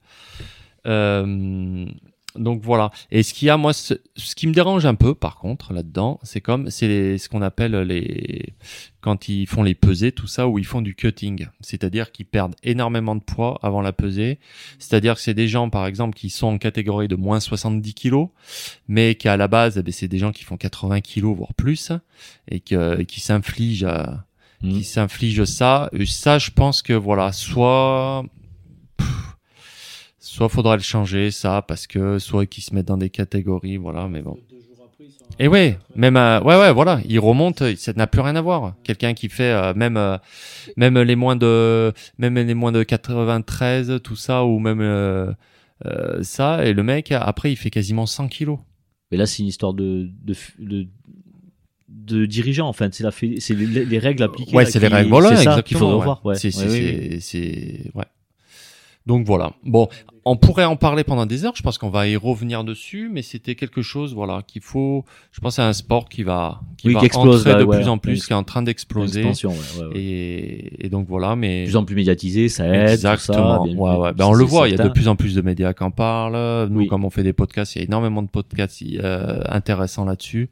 [2.38, 2.90] Donc voilà.
[3.10, 5.72] Et ce qu'il y a, moi, ce, ce qui me dérange un peu, par contre,
[5.72, 8.54] là-dedans, c'est comme, c'est ce qu'on appelle les,
[9.00, 11.46] quand ils font les pesées, tout ça, où ils font du cutting.
[11.60, 14.38] C'est-à-dire qu'ils perdent énormément de poids avant la pesée.
[14.78, 18.28] C'est-à-dire que c'est des gens, par exemple, qui sont en catégorie de moins 70 kilos,
[18.88, 21.54] mais qui à la base, eh ben, c'est des gens qui font 80 kilos, voire
[21.54, 21.92] plus,
[22.48, 24.04] et, que, et qui s'infligent, euh,
[24.62, 24.72] Mm.
[24.72, 25.90] qui s'infligent ça.
[25.92, 28.24] Et ça, je pense que voilà, soit
[30.36, 34.06] soit faudra le changer ça parce que soit qu'ils se mettent dans des catégories voilà
[34.08, 34.36] mais bon
[35.38, 38.74] et ouais même euh, ouais ouais voilà il remonte ça n'a plus rien à voir
[38.84, 40.16] quelqu'un qui fait euh, même euh,
[40.76, 45.32] même les moins de même les moins de 93 tout ça ou même euh,
[46.22, 48.58] ça et le mec après il fait quasiment 100 kilos
[49.10, 50.88] Mais là, c'est une histoire de, de, de,
[51.88, 52.88] de dirigeant, enfin.
[52.92, 54.56] C'est la fait- c'est les, les règles appliquées.
[54.56, 55.30] ouais c'est les règles voilà
[55.62, 55.82] qu'il ouais.
[55.84, 56.24] revoir.
[56.24, 56.34] Ouais.
[56.36, 57.18] c'est c'est Ouais, ouais, ouais.
[57.20, 58.04] c'est- c'est- ouais
[59.06, 59.88] donc voilà bon
[60.24, 63.22] on pourrait en parler pendant des heures je pense qu'on va y revenir dessus mais
[63.22, 66.94] c'était quelque chose voilà qu'il faut je pense à un sport qui va qui Oui,
[66.94, 67.76] va qui explose, entrer là, de ouais.
[67.78, 71.60] plus en plus qui est en train d'exploser ouais, ouais, et, et donc voilà mais
[71.62, 72.90] De plus en plus médiatisé, ça aide.
[72.90, 73.58] Exactement.
[73.58, 74.12] Tout ça, bien- ouais, ouais.
[74.14, 75.90] Ben, on le voit, il y a de plus en plus de médias qui en
[75.92, 76.68] parlent.
[76.68, 76.86] Nous, Oui.
[76.88, 80.50] comme on fait des podcasts, il y a énormément de podcasts euh, intéressants là-dessus.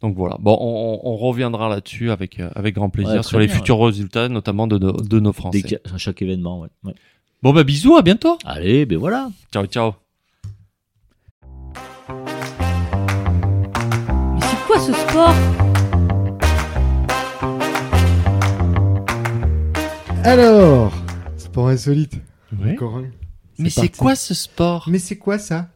[0.00, 0.36] Donc voilà.
[0.40, 4.28] Bon, on, on reviendra là-dessus avec euh, avec grand plaisir sur les bien, futurs résultats,
[4.28, 5.62] notamment de nos, de nos Français.
[5.62, 6.92] qu'il y a- à chaque événement, ouais.
[7.42, 8.36] Bon bah bisous, à bientôt.
[8.44, 9.30] Allez, ben voilà.
[9.52, 9.94] Ciao, ciao.
[14.34, 15.34] Mais c'est quoi ce sport?
[20.24, 20.92] Alors,
[21.38, 22.20] sport insolite.
[22.62, 22.72] Ouais.
[22.72, 23.04] Encore un.
[23.58, 23.98] Mais c'est parti.
[23.98, 24.84] quoi ce sport?
[24.88, 25.70] Mais c'est quoi ça?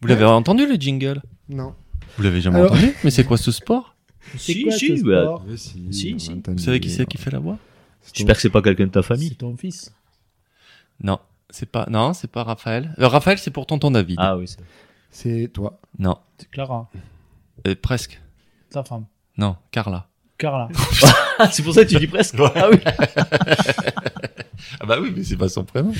[0.00, 1.20] Vous l'avez entendu le jingle?
[1.48, 1.74] Non.
[2.16, 2.94] Vous l'avez jamais Alors- entendu?
[3.02, 3.96] Mais c'est quoi ce sport?
[4.36, 5.44] Si, quoi, si, ce bah, sport?
[5.48, 6.12] Mais si,
[6.46, 7.58] Vous savez qui c'est qui fait la voix?
[8.12, 9.30] J'espère que c'est pas quelqu'un de ta famille.
[9.30, 9.92] C'est ton fils.
[11.02, 11.18] Non,
[11.50, 11.86] c'est pas.
[11.90, 12.94] Non, c'est pas Raphaël.
[12.98, 14.16] Euh, Raphaël, c'est pour tonton David.
[14.20, 14.58] Ah oui, c'est
[15.10, 15.78] C'est toi.
[15.98, 16.88] Non, C'est Clara,
[17.66, 18.20] Euh, presque.
[18.70, 19.04] ta femme.
[19.36, 20.06] Non, Carla.
[20.36, 20.68] Carla.
[21.50, 22.36] C'est pour ça que tu dis presque.
[22.54, 22.78] Ah oui.
[24.80, 25.92] Ah bah oui, mais c'est pas son prénom.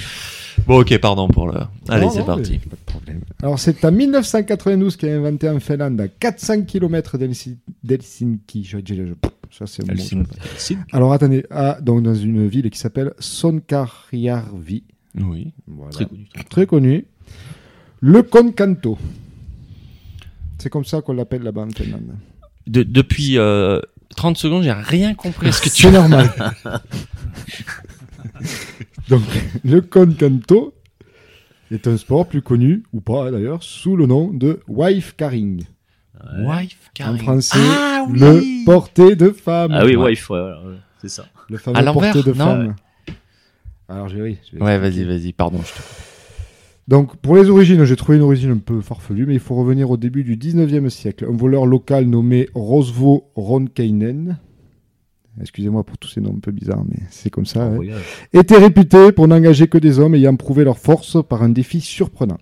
[0.66, 1.61] Bon, ok, pardon pour le.
[1.88, 2.52] Allez, c'est parti.
[2.52, 3.20] mais Pas de problème.
[3.42, 8.64] Alors, c'est en 1992 qu'il a inventé en Finlande, à 400 km d'Helsinki.
[8.64, 9.14] Je- je- je-
[9.50, 10.76] Ça, c'est Helsinki.
[10.92, 14.84] Alors attendez, ah, donc dans une ville qui s'appelle Sonkarjärvi,
[15.16, 15.52] Oui.
[15.66, 15.90] voilà.
[15.92, 16.26] Très connu.
[16.50, 17.04] très connu,
[18.00, 18.98] le Concanto.
[20.58, 22.16] C'est comme ça qu'on l'appelle là-bas en Finlande.
[22.66, 23.80] De- depuis euh,
[24.16, 26.30] 30 secondes, j'ai rien compris à ce que tu C'est normal.
[29.08, 29.22] donc
[29.64, 30.74] le Concanto
[31.70, 35.64] est un sport plus connu, ou pas d'ailleurs, sous le nom de wife carrying.
[36.40, 39.72] Wife En français, Ah oui le porté de femme.
[39.72, 40.11] Ah oui, Ouais.
[40.11, 41.26] wife, ouais, ouais, c'est ça.
[41.48, 42.76] Le fameux porté de non femme.
[43.88, 45.59] Alors je vais, oui, je vais Ouais, vas-y, vas-y, pardon.
[45.59, 45.78] Je te...
[46.88, 49.90] Donc, pour les origines, j'ai trouvé une origine un peu farfelue, mais il faut revenir
[49.90, 51.26] au début du 19e siècle.
[51.31, 54.38] Un voleur local nommé Rosvo Ronkainen,
[55.40, 57.78] excusez-moi pour tous ces noms un peu bizarres, mais c'est comme ça, hein,
[58.33, 62.38] était réputé pour n'engager que des hommes ayant prouvé leur force par un défi surprenant.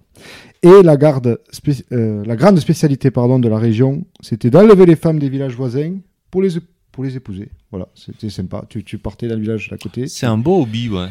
[0.63, 4.97] Et la, garde spé- euh, la grande spécialité pardon, de la région, c'était d'enlever les
[4.97, 5.99] femmes des villages voisins
[6.31, 6.51] pour les,
[6.93, 7.51] pour les épouser.
[7.71, 8.65] Voilà, c'était sympa.
[8.69, 11.09] Tu, tu partais dans le village d'à côté, C'est un beau hobby, ouais.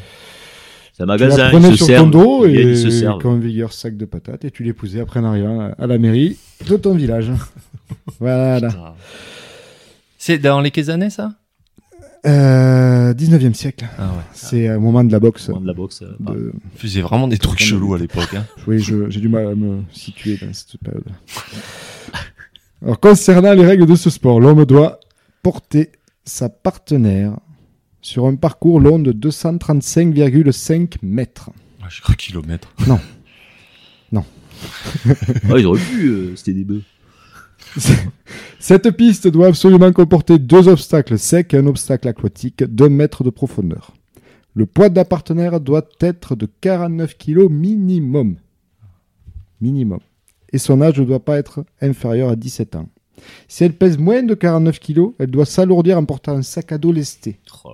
[0.94, 2.10] C'est un tu la magasin, prenais sur servent.
[2.12, 3.22] ton dos et servent.
[3.22, 6.38] comme un vieilleur sac de patates et tu l'épousais après en arrivant à la mairie
[6.68, 7.32] de ton village.
[8.20, 8.96] voilà.
[10.18, 11.34] C'est dans les quelles années, ça?
[12.26, 13.86] Euh, 19e siècle.
[14.00, 14.24] Ah ouais.
[14.34, 15.50] C'est au moment de la boxe.
[15.50, 16.02] Moment de la boxe.
[16.02, 16.54] euh, De...
[16.76, 18.34] Ils faisaient vraiment des trucs chelous à l'époque.
[18.36, 18.46] Hein.
[18.68, 21.04] Oui, je- j'ai du mal à me situer dans cette période.
[22.82, 25.00] Alors, concernant les règles de ce sport, l'homme doit
[25.44, 25.92] porter
[26.26, 27.38] sa partenaire
[28.02, 31.50] sur un parcours long de 235,5 mètres.
[31.82, 32.70] Ouais, je crois kilomètres.
[35.50, 36.82] Ah, ils auraient pu, euh, c'était des bœufs.
[38.60, 43.30] Cette piste doit absolument comporter deux obstacles secs et un obstacle aquatique d'un mètre de
[43.30, 43.92] profondeur.
[44.56, 48.38] Le poids de la partenaire doit être de 49 kg minimum.
[49.62, 50.00] Minimum.
[50.52, 52.88] Et son âge ne doit pas être inférieur à 17 ans.
[53.48, 56.78] Si elle pèse moins de 49 kg, elle doit s'alourdir en portant un sac à
[56.78, 57.40] dos lesté.
[57.64, 57.70] Oh,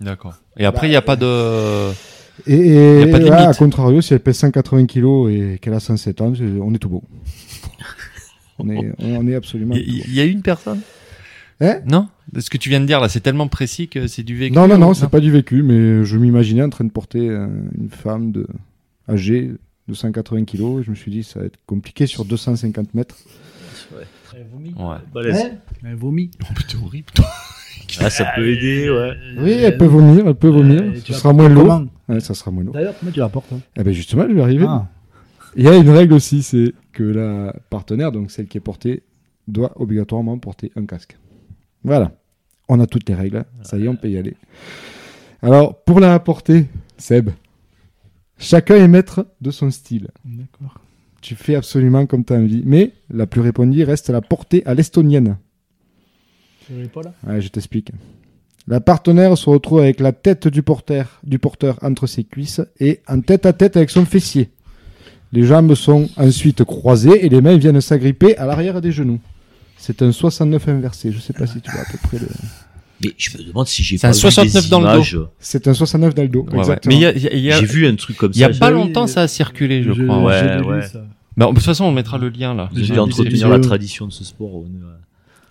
[0.00, 0.34] D'accord.
[0.56, 1.90] Et après, il n'y a pas de.
[2.46, 3.54] Et, et- Y a pas de et là, limite.
[3.54, 6.88] à contrario, si elle pèse 180 kg et qu'elle a 107 ans, on est tout
[6.88, 7.02] beau.
[8.58, 9.74] On, est, on est absolument.
[9.74, 10.80] Il y, y a une personne?
[11.60, 11.80] Hein?
[11.86, 12.08] Non?
[12.38, 14.54] Ce que tu viens de dire là, c'est tellement précis que c'est du vécu.
[14.54, 17.26] Non, non, ou- non, c'est pas du vécu, mais je m'imaginais en train de porter
[17.26, 18.46] une femme de,
[19.08, 19.52] âgée
[19.88, 20.82] de 180 kg.
[20.82, 23.16] Je me suis dit, ça va être compliqué sur 250 mètres.
[24.36, 24.74] Elle vomit.
[24.76, 24.96] Ouais.
[25.12, 25.52] balèze.
[25.84, 26.30] Elle vomit.
[26.42, 27.06] Oh, putain, horrible.
[28.00, 29.12] Ah, ça peut aider, ouais.
[29.38, 30.82] Oui, elle peut vomir, elle peut vomir.
[30.82, 31.82] Euh, tu sera la moins lourd.
[32.08, 32.74] Ouais, ça sera moins lourd.
[32.74, 33.60] D'ailleurs, comment tu la portes hein?
[33.76, 34.64] Eh ben justement, je vais arriver.
[34.68, 34.88] Ah.
[35.56, 39.02] Il y a une règle aussi, c'est que la partenaire, donc celle qui est portée,
[39.46, 41.16] doit obligatoirement porter un casque.
[41.84, 42.12] Voilà.
[42.68, 43.44] On a toutes les règles.
[43.62, 44.36] Ça y est, on peut y aller.
[45.42, 47.30] Alors, pour la porter, Seb,
[48.38, 50.08] chacun est maître de son style.
[50.24, 50.80] D'accord.
[51.20, 52.62] Tu fais absolument comme tu as envie.
[52.64, 55.36] Mais la plus répandue reste la portée à l'estonienne.
[56.66, 57.92] Sur l'épaule Ouais, je t'explique.
[58.66, 63.00] La partenaire se retrouve avec la tête du porteur, du porteur entre ses cuisses et
[63.06, 64.50] en tête à tête avec son fessier.
[65.34, 69.18] Les jambes sont ensuite croisées et les mains viennent s'agripper à l'arrière des genoux.
[69.76, 71.10] C'est un 69 inversé.
[71.10, 72.28] Je sais pas si tu vois à peu près le.
[73.02, 74.92] Mais je me demande si j'ai C'est pas un vu 69 des dans le dos.
[74.92, 75.18] images.
[75.40, 76.42] C'est un 69 dans le dos.
[76.44, 76.58] Ouais, ouais.
[76.60, 76.94] exactement.
[76.94, 78.30] Mais il y a, il y a- il y a- J'ai vu un truc comme
[78.32, 78.58] il y a ça.
[78.60, 80.22] pas longtemps, ça a circulé, je, Je- crois.
[80.22, 80.82] Ouais, lu ouais.
[80.86, 81.04] ça.
[81.36, 82.70] Bah, de toute façon, on mettra le lien là.
[82.72, 84.54] J'ai des la tradition de ce sport.
[84.54, 84.68] ouais.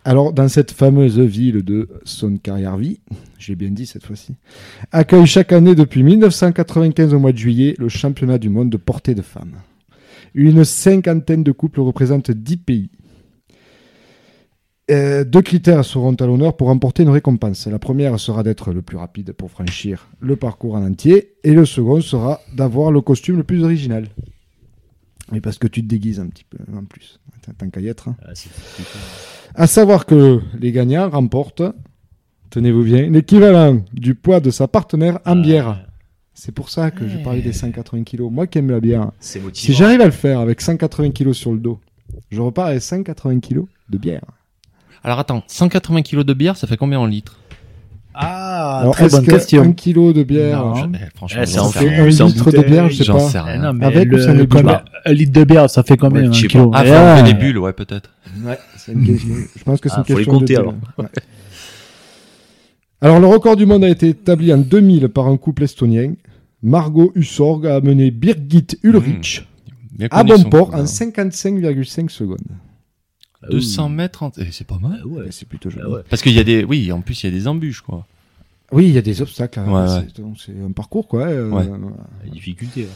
[0.05, 2.99] Alors, dans cette fameuse ville de Sonkarjärvi,
[3.39, 4.33] j'ai bien dit cette fois-ci,
[4.91, 9.15] accueille chaque année depuis 1995 au mois de juillet le championnat du monde de portée
[9.15, 9.53] de femmes.
[10.33, 12.89] Une cinquantaine de couples représentent 10 pays.
[14.91, 17.67] Euh, deux critères seront à l'honneur pour remporter une récompense.
[17.67, 21.65] La première sera d'être le plus rapide pour franchir le parcours en entier, et le
[21.65, 24.07] second sera d'avoir le costume le plus original.
[25.31, 27.19] Mais parce que tu te déguises un petit peu en plus,
[27.57, 28.09] tant qu'à y être.
[28.09, 28.15] hein.
[28.25, 28.33] Ah.
[29.55, 31.63] À savoir que les gagnants remportent,
[32.49, 35.87] tenez-vous bien, l'équivalent du poids de sa partenaire en bière.
[36.35, 38.31] C'est pour ça que je parlais des 180 kilos.
[38.31, 41.51] Moi qui aime la bière, C'est si j'arrive à le faire avec 180 kilos sur
[41.53, 41.79] le dos,
[42.31, 44.21] je repars avec 180 kilos de bière.
[45.03, 47.37] Alors attends, 180 kilos de bière, ça fait combien en litres?
[48.15, 49.61] Ah, Ah, Alors, très est-ce bonne que question.
[49.63, 50.75] un kilo de bière, Non.
[50.75, 53.19] je- eh, franchement, Eh, c'est un litre de bière, je sais J'en pas.
[53.29, 53.57] sais rien.
[53.57, 55.97] non, mais Avec ou le- sans les comme- bulles Un litre de bière, ça fait
[55.97, 57.21] combien Ouais, un kilo Ah, ah.
[57.23, 58.11] les bulles, ouais, peut-être.
[58.45, 60.59] Ouais, c'est une question- je pense que c'est Ah, une faut les question compter, de
[60.59, 60.73] alors.
[60.99, 61.05] Ouais.
[63.01, 66.13] Alors, le record du monde a été établi en 2000 par un couple estonien.
[66.63, 69.45] Margot Usorg a amené Birgit Ulrich
[69.91, 72.37] Bien à bon port en 55,5 secondes.
[73.51, 75.01] 200 mètres, en- eh, c'est pas mal.
[75.03, 75.25] Ah ouais.
[75.31, 75.83] C'est plutôt joli.
[75.85, 76.01] Ah ouais.
[76.09, 78.07] Parce qu'il y a des, oui, en plus il y a des embûches, quoi.
[78.71, 79.59] Oui, il y a des obstacles.
[79.59, 79.85] hein.
[79.97, 80.05] Ouais,
[80.37, 81.27] C'est- un parcours, quoi.
[81.27, 81.49] euh.
[82.23, 82.83] La difficulté.
[82.83, 82.89] ouais.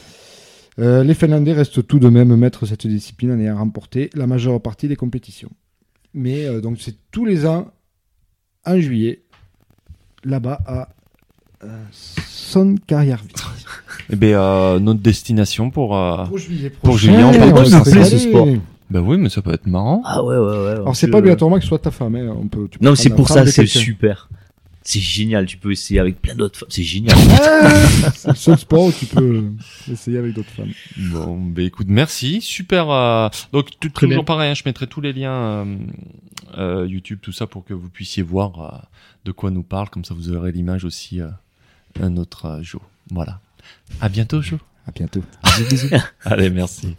[0.79, 4.25] euh, les Finlandais restent tout de même maîtres de cette discipline en ayant remporté la
[4.25, 5.51] majeure partie des compétitions.
[6.13, 7.71] Mais euh, donc c'est tous les ans,
[8.65, 9.23] en juillet,
[10.23, 10.89] là-bas à
[11.63, 11.67] euh,
[12.27, 13.29] Sonkarjärvi.
[14.09, 15.97] Eh ben, euh, notre destination pour.
[15.97, 18.05] euh, Pour juillet Pour prochain, juillet, on faire régaler.
[18.05, 18.47] ce sport.
[18.89, 20.01] Ben oui, mais ça peut être marrant.
[20.05, 20.69] Ah ouais, ouais, ouais.
[20.71, 22.15] Alors c'est pas obligatoirement que ce soit ta femme.
[22.15, 22.33] hein.
[22.41, 24.29] On peut, tu peux Non, c'est pour ça, c'est super.
[24.81, 26.69] C'est génial, tu peux essayer avec plein d'autres femmes.
[26.71, 27.17] C'est génial.
[28.15, 29.51] C'est le seul sport où tu peux
[29.91, 30.71] essayer avec d'autres femmes.
[31.11, 32.39] Bon, ben écoute, merci.
[32.39, 32.89] Super.
[32.89, 34.35] euh, Donc, tout- Très toujours bien.
[34.35, 35.77] pareil, hein, je mettrai tous les liens euh,
[36.57, 38.77] euh, YouTube, tout ça, pour que vous puissiez voir euh,
[39.25, 39.89] de quoi nous parle.
[39.89, 41.27] Comme ça, vous aurez l'image aussi euh,
[42.01, 42.81] un autre euh, jour.
[43.11, 43.39] Voilà.
[44.01, 44.57] À bientôt, Jo.
[44.87, 45.23] À bientôt.
[46.25, 46.95] Allez, merci.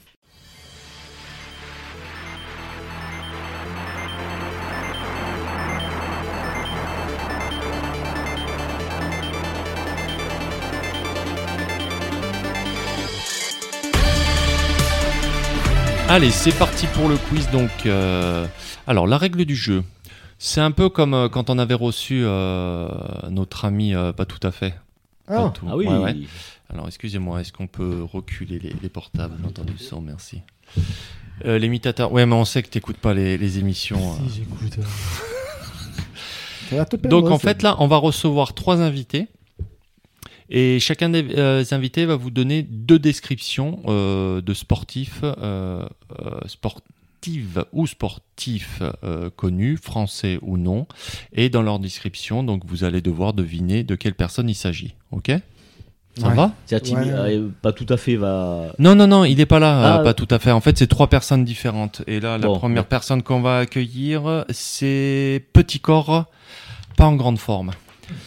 [16.11, 17.51] Allez, c'est parti pour le quiz.
[17.51, 18.47] Donc, euh,
[18.87, 19.85] alors la règle du jeu,
[20.39, 22.89] c'est un peu comme euh, quand on avait reçu euh,
[23.31, 24.75] notre ami, euh, pas tout à fait.
[25.29, 25.67] Ah, tout.
[25.69, 25.87] Ah oui.
[25.87, 26.17] Ouais, ouais.
[26.71, 29.35] Alors, excusez-moi, est-ce qu'on peut reculer les, les portables?
[29.41, 30.41] J'ai entendu le son, merci.
[31.45, 33.99] Euh, L'imitateur, ouais, mais on sait que t'écoutes pas les, les émissions.
[34.15, 34.29] euh.
[34.29, 34.85] Si, j'écoute.
[36.71, 37.49] ça va te perdre, Donc, hein, en ça.
[37.49, 39.29] fait, là, on va recevoir trois invités.
[40.51, 45.87] Et chacun des euh, invités va vous donner deux descriptions euh, de sportifs, euh,
[46.21, 46.41] euh,
[47.23, 50.87] sportives ou sportifs euh, connus, français ou non.
[51.33, 54.95] Et dans leur description, donc vous allez devoir deviner de quelle personne il s'agit.
[55.11, 55.33] Ok?
[56.19, 56.35] Ça Ouais.
[56.35, 56.53] va?
[56.71, 56.81] Ouais.
[56.93, 58.73] euh, pas tout à fait, va.
[58.79, 60.05] Non, non, non, il n'est pas là, euh, Ah.
[60.05, 60.51] pas tout à fait.
[60.53, 62.03] En fait, c'est trois personnes différentes.
[62.07, 62.89] Et là, la Bon, première ouais.
[62.89, 66.27] personne qu'on va accueillir, c'est Petit Corps,
[66.97, 67.71] pas en grande forme.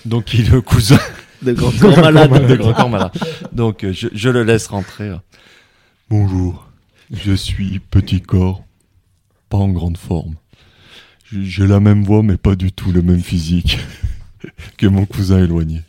[0.05, 0.99] Donc, il est le cousin
[1.41, 2.47] De grand corps malade.
[2.47, 3.11] de Grand Corps malade.
[3.51, 5.11] Donc, je, je le laisse rentrer.
[6.09, 6.67] Bonjour,
[7.09, 8.63] je suis Petit Corps,
[9.51, 10.35] pas en grande forme.
[11.29, 13.79] J'ai la même voix, mais pas du tout le même physique
[14.77, 15.81] que mon cousin éloigné.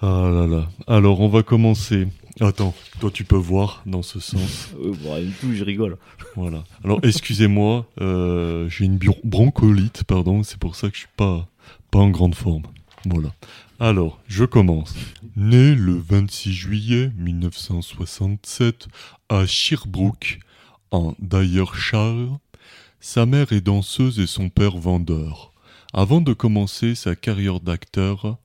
[0.00, 0.68] Ah là là.
[0.86, 2.06] Alors, on va commencer.
[2.40, 4.70] Attends, toi tu peux voir dans ce sens.
[4.80, 5.98] Euh, rien du tout, je rigole.
[6.36, 6.62] Voilà.
[6.84, 11.48] Alors, excusez-moi, euh, j'ai une broncolite, pardon, c'est pour ça que je suis pas,
[11.90, 12.62] pas en grande forme.
[13.04, 13.34] Voilà.
[13.80, 14.94] Alors, je commence.
[15.36, 18.88] Né le 26 juillet 1967
[19.28, 20.38] à Sherbrooke,
[20.90, 22.38] en Dyershire,
[23.00, 25.52] sa mère est danseuse et son père vendeur.
[25.92, 28.36] Avant de commencer sa carrière d'acteur,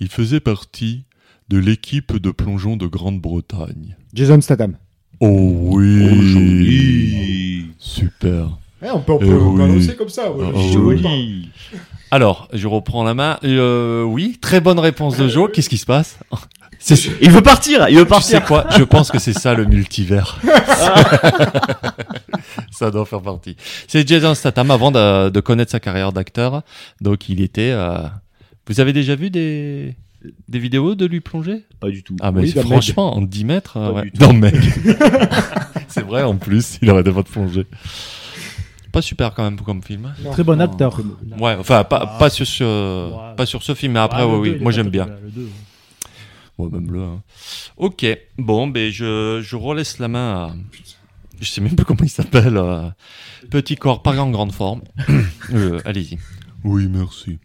[0.00, 1.04] il faisait partie
[1.48, 3.96] de l'équipe de plongeon de Grande-Bretagne.
[4.14, 4.76] Jason Statham.
[5.20, 7.66] Oh oui, Oh, joli.
[7.78, 8.58] Super.
[8.84, 9.58] Eh, on peut, on Eh peut oui.
[9.58, 10.32] balancer comme ça.
[10.32, 10.46] ouais.
[10.54, 11.50] Ah, Joli.
[12.10, 13.38] Alors, je reprends la main.
[13.44, 15.50] Euh, oui, très bonne réponse de Joe.
[15.52, 16.18] Qu'est-ce qui se passe?
[17.20, 18.44] Il veut partir, il veut tu sais partir.
[18.44, 20.38] quoi Je pense que c'est ça le multivers.
[22.70, 23.56] ça doit faire partie.
[23.88, 26.62] C'est Jason Statham avant de, de connaître sa carrière d'acteur.
[27.00, 27.70] Donc il était.
[27.72, 27.98] euh,
[28.66, 29.96] Vous avez déjà vu des
[30.48, 31.64] des vidéos de lui plonger?
[31.80, 32.16] Pas du tout.
[32.20, 34.02] Ah mais Oui, franchement, en 10 mètres, euh, Pas ouais.
[34.02, 34.18] du tout.
[34.18, 34.54] dans Meg.
[35.88, 37.66] c'est vrai en plus, il arrêtait pas de plonger.
[38.92, 40.12] Pas super quand même comme film.
[40.22, 41.00] Non, Très bon acteur.
[41.40, 42.18] Ouais, enfin pas, Ah.
[42.18, 42.62] pas sur ce
[43.10, 43.34] Ouais.
[43.36, 45.06] pas sur ce film, mais après Ah, deux, oui, moi j'aime bien.
[45.06, 45.48] là, le deux.
[46.70, 47.22] Même le 1.
[47.76, 48.06] Ok,
[48.38, 50.54] bon, ben je, je relaisse la main à.
[51.40, 52.60] Je sais même plus comment il s'appelle.
[53.50, 54.82] Petit corps, pas en grande forme.
[55.52, 56.18] Euh, Allez-y.
[56.62, 57.38] Oui, merci.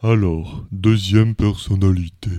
[0.00, 2.30] Alors, deuxième personnalité.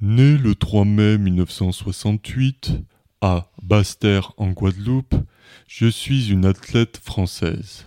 [0.00, 2.72] Né le 3 mai 1968
[3.20, 5.14] à Basse-Terre en Guadeloupe,
[5.68, 7.86] je suis une athlète française.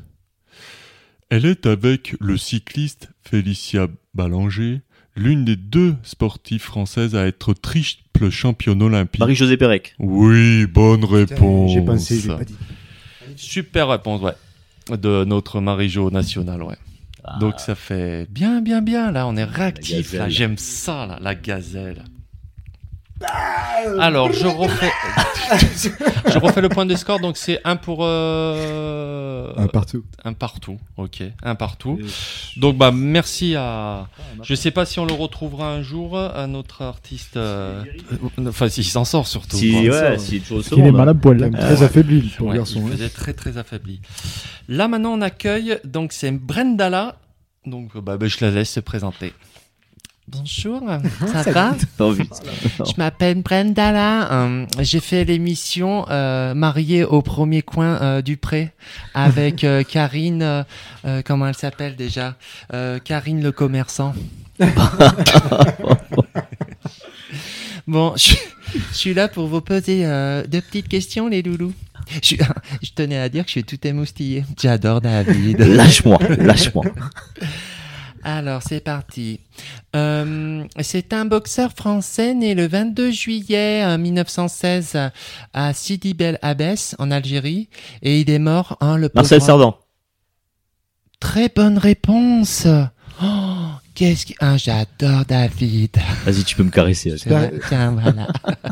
[1.30, 4.82] Elle est avec le cycliste Félicia Ballanger,
[5.20, 9.20] l'une des deux sportives françaises à être triple championne olympique.
[9.20, 9.96] Marie-Josée Pérec.
[10.00, 11.72] Oui, bonne réponse.
[11.74, 12.56] J'ai pensé, j'ai pas dit.
[13.36, 14.98] Super réponse, ouais.
[14.98, 16.78] De notre Marie-Jo nationale, ouais.
[17.24, 19.12] Ah, Donc ça fait bien, bien, bien.
[19.12, 20.14] Là, on est réactif.
[20.14, 22.04] Là, j'aime ça, là, la gazelle.
[24.00, 24.92] Alors, je refais,
[26.32, 27.20] je refais le point de score.
[27.20, 30.04] Donc, c'est un pour euh, Un partout.
[30.24, 30.78] un partout.
[30.98, 32.00] Ok, un partout.
[32.58, 34.08] Donc, bah, merci à.
[34.44, 37.38] Je sais pas si on le retrouvera un jour, un autre artiste.
[37.38, 37.84] euh,
[38.48, 39.58] Enfin, s'il s'en sort surtout.
[39.58, 41.20] Si, ouais, s'il est toujours Il est second, mal à bah.
[41.22, 41.38] poil.
[41.38, 41.50] Là.
[41.50, 42.82] très affaibli, le Ouais, garçon.
[42.82, 42.92] il hein.
[42.96, 44.02] faisait très très affaibli.
[44.68, 47.18] Là maintenant on accueille donc c'est Brendala.
[47.66, 49.34] Donc bah, bah, je la laisse se présenter.
[50.32, 50.82] Bonjour,
[51.44, 51.76] ça va?
[51.98, 54.32] Je m'appelle Brendala.
[54.32, 58.72] euh, J'ai fait l'émission euh, Mariée au premier coin euh, du pré
[59.16, 60.66] avec euh, Karine.
[61.26, 62.36] comment elle s'appelle déjà?
[63.04, 64.14] Karine le commerçant.
[67.88, 68.36] bon, je,
[68.92, 70.04] je suis là pour vous poser
[70.48, 71.74] deux petites questions, les loulous.
[72.24, 72.36] Je,
[72.82, 74.44] je tenais à dire que je suis tout émoustillé.
[74.62, 75.60] J'adore David.
[75.60, 76.86] Lâche-moi, lâche-moi.
[78.24, 79.40] Alors, c'est parti.
[79.96, 84.98] Euh, c'est un boxeur français né le 22 juillet euh, 1916
[85.54, 87.70] à Sidi Bel Abbès, en Algérie,
[88.02, 89.78] et il est mort en le Marcel Sardan.
[91.20, 92.68] Très bonne réponse.
[93.22, 93.26] Oh,
[93.96, 94.34] qu'est-ce que...
[94.40, 95.98] Ah, j'adore David.
[96.26, 97.16] Vas-y, tu peux me caresser.
[97.16, 98.28] Tiens, voilà.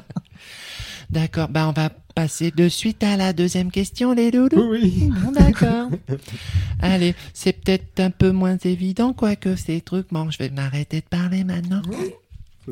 [1.10, 4.72] D'accord, bah on va passer de suite à la deuxième question, les loulous.
[4.72, 5.90] Oui, Bon, d'accord.
[6.82, 10.12] Allez, c'est peut-être un peu moins évident, quoique ces trucs.
[10.12, 11.82] Bon, je vais m'arrêter de parler maintenant.
[11.88, 12.14] oui.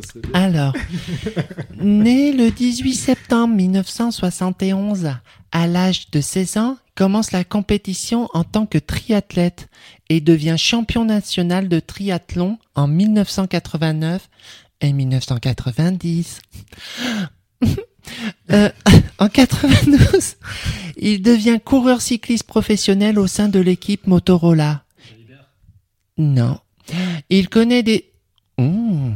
[0.02, 0.20] Ça.
[0.34, 0.74] Alors,
[1.82, 5.12] né le 18 septembre 1971,
[5.54, 9.70] à l'âge de 16 ans, commence la compétition en tant que triathlète
[10.10, 14.28] et devient champion national de triathlon en 1989
[14.82, 16.42] et 1990.
[18.52, 18.70] Euh,
[19.20, 20.36] en 92,
[20.98, 24.84] il devient coureur cycliste professionnel au sein de l'équipe Motorola.
[26.18, 26.60] Non.
[27.30, 28.12] Il connaît des...
[28.58, 29.12] Mmh.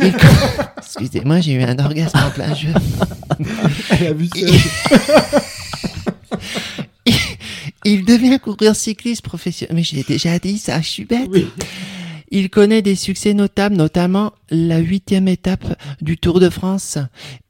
[0.00, 0.26] Il co-
[0.78, 2.68] Excusez-moi, j'ai eu un orgasme en plein jeu.
[3.90, 5.40] Elle a vu ça.
[7.84, 9.74] Il devient coureur cycliste professionnel.
[9.74, 11.28] Mais j'ai déjà dit ça, je suis bête.
[12.30, 16.98] Il connaît des succès notables, notamment la huitième étape du Tour de France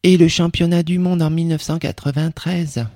[0.02, 2.87] et le championnat du monde en 1993.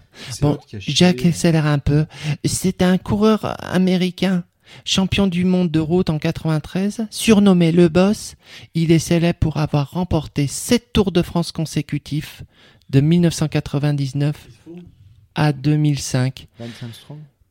[0.42, 2.06] Bon, Jacques accélère un peu.
[2.44, 4.44] C'est un coureur américain,
[4.84, 8.34] champion du monde de route en 93, surnommé le boss.
[8.74, 12.42] Il est célèbre pour avoir remporté sept Tours de France consécutifs
[12.90, 14.48] de 1999
[15.34, 16.48] à 2005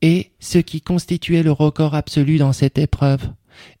[0.02, 3.28] et ce qui constituait le record absolu dans cette épreuve.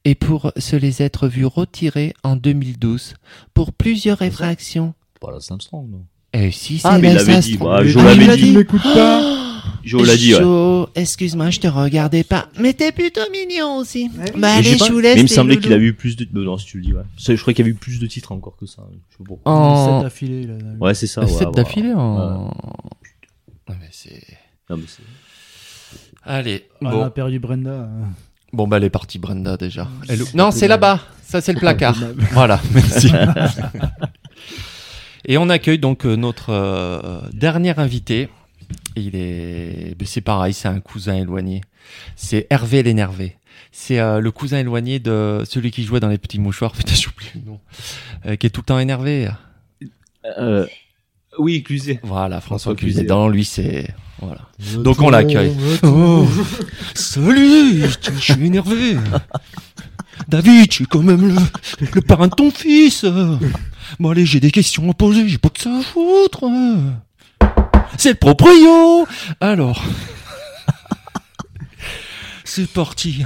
[0.04, 3.14] Et pour se les être vus retirer en 2012
[3.54, 4.94] pour plusieurs réfractions.
[5.20, 6.04] Pas la Armstrong, non.
[6.32, 7.56] Et si c'est Ah, mais il Lance l'avait dit.
[7.60, 7.68] Armstrong.
[7.68, 8.42] Bah, Mais Jo tu l'avait dit.
[8.44, 9.34] dit, m'écoute pas.
[9.84, 10.84] Jo l'a dit, ouais.
[10.94, 12.48] Excuse-moi, je te regardais pas.
[12.58, 14.08] Mais t'es plutôt mignon aussi.
[14.08, 15.14] Bah Mais allez, je je vous laisse.
[15.14, 16.26] mais il me semblait qu'il avait eu plus de.
[16.32, 17.02] Non, non, si tu le dis, ouais.
[17.16, 18.82] Ça, Je crois qu'il y avait eu plus de titres encore que ça.
[18.92, 19.52] Je sais pas pourquoi.
[19.52, 19.96] En...
[19.98, 20.54] Sept d'affilée, là.
[20.80, 21.22] Ouais, c'est ça.
[21.22, 21.54] ouais, Sept ouais.
[21.54, 22.48] d'affilée en...
[23.68, 24.22] Ouais, mais c'est...
[24.70, 25.02] Non, mais c'est-
[26.24, 27.02] Allez, On bon.
[27.02, 27.72] a perdu Brenda.
[27.90, 28.10] hein.
[28.52, 29.88] Bon, bah, elle est partie, Brenda, déjà.
[30.08, 31.00] Elle- Non, c'est là-bas.
[31.24, 31.96] Ça, c'est le placard.
[32.32, 33.12] voilà, merci.
[35.26, 38.28] Et on accueille donc euh, notre euh, dernier invité.
[38.96, 41.60] Il est, ben, c'est pareil, c'est un cousin éloigné.
[42.16, 43.36] C'est Hervé l'énervé.
[43.72, 46.72] C'est euh, le cousin éloigné de celui qui jouait dans les petits mouchoirs.
[46.72, 47.60] Putain, j'oublie le nom.
[48.26, 49.28] Euh, qui est tout le temps énervé.
[50.38, 50.66] Euh,
[51.38, 52.00] oui, Cluzet.
[52.02, 53.00] Voilà, François François Cluzet.
[53.00, 53.08] Cluzet.
[53.08, 53.88] Dans lui, c'est
[54.20, 54.40] voilà.
[54.82, 55.54] Donc on l'accueille.
[55.82, 56.26] Oh,
[56.94, 58.96] salut, je je suis énervé.
[60.28, 63.04] David, je suis quand même le, le parrain de ton fils.
[64.00, 66.44] Bon allez, j'ai des questions à poser, j'ai pas que ça à foutre.
[67.96, 69.06] C'est le proprio.
[69.40, 69.82] Alors,
[72.44, 73.24] c'est parti.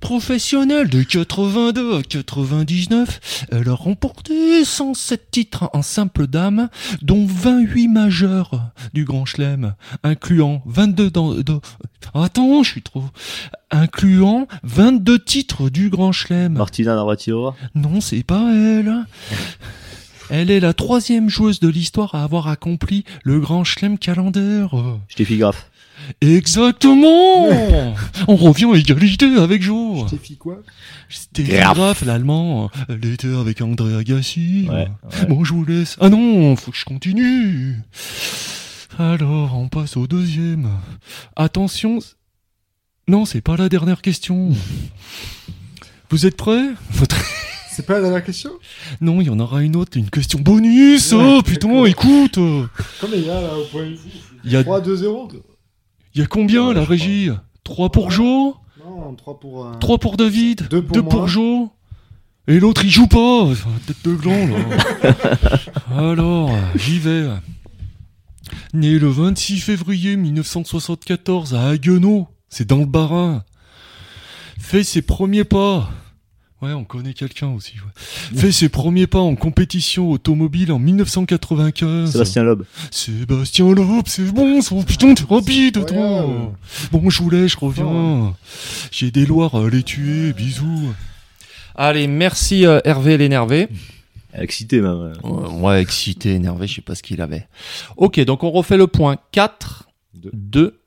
[0.00, 6.68] Professionnelle de 82 à 99, elle a remporté 107 titres en simple dame,
[7.02, 11.60] dont 28 majeurs du Grand Chelem, incluant 22 dans, dans-
[12.14, 13.04] Attends, je suis trop...
[13.70, 16.54] Incluant 22 titres du Grand Chelem.
[16.54, 17.54] Martina Navratilova?
[17.76, 19.04] Non, c'est pas elle.
[20.28, 24.70] Elle est la troisième joueuse de l'histoire à avoir accompli le Grand Chelem calendaire.
[25.08, 25.36] Stéphie
[26.20, 27.48] Exactement
[28.28, 30.06] On revient à égalité avec Jo.
[30.06, 30.60] Stéphie quoi?
[31.34, 31.74] Graf.
[31.76, 32.70] grave l'allemand.
[32.88, 34.66] Elle était avec André Agassi.
[34.70, 34.88] Ouais.
[35.28, 35.96] Bon, je vous laisse.
[36.00, 37.76] Ah non, faut que je continue.
[38.98, 40.68] Alors, on passe au deuxième.
[41.36, 41.98] Attention.
[43.08, 44.50] Non, c'est pas la dernière question.
[46.10, 46.66] Vous êtes prêts?
[46.92, 47.16] Votre-
[47.72, 48.50] C'est pas la dernière question?
[49.00, 51.12] Non, il y en aura une autre, une question bonus.
[51.12, 52.34] Ouais, oh putain, écoute.
[53.00, 53.86] Combien il y a là au point
[54.44, 55.28] Il y a, 3-2-0
[56.14, 57.30] il y a combien Ouais, la régie?
[57.64, 59.72] 3 pour Jo, Non, 3 pour un.
[59.78, 61.10] 3 pour David, Deux pour 2 moi.
[61.10, 61.70] pour Jo?
[62.48, 63.46] Et l'autre, il joue pas
[63.86, 65.14] Tête de gland, là
[65.96, 67.28] Alors, j'y vais.
[68.72, 73.44] Né le 26 février 1974 à Haguenau, c'est dans le Bas-Rhin.
[74.58, 75.90] Fait ses premiers pas.
[76.62, 77.72] Ouais, on connaît quelqu'un aussi.
[77.76, 78.38] ouais.
[78.38, 82.12] Fait ses premiers pas en compétition automobile en 1995.
[82.12, 82.62] Sébastien Loeb.
[82.90, 84.76] Sébastien Loeb, c'est bon, ça.
[84.86, 86.26] putain, t'es rapide, toi.
[86.92, 88.34] Bon, je voulais, je reviens.
[88.90, 90.92] J'ai des loirs à aller tuer, bisous.
[91.74, 93.68] Allez, merci euh, Hervé l'énervé.
[94.34, 95.14] Excité, même.
[95.24, 97.48] Ouais, ouais, excité, énervé, je sais pas ce qu'il avait.
[97.96, 100.30] Ok, donc on refait le point 4, Deux.
[100.34, 100.80] 2,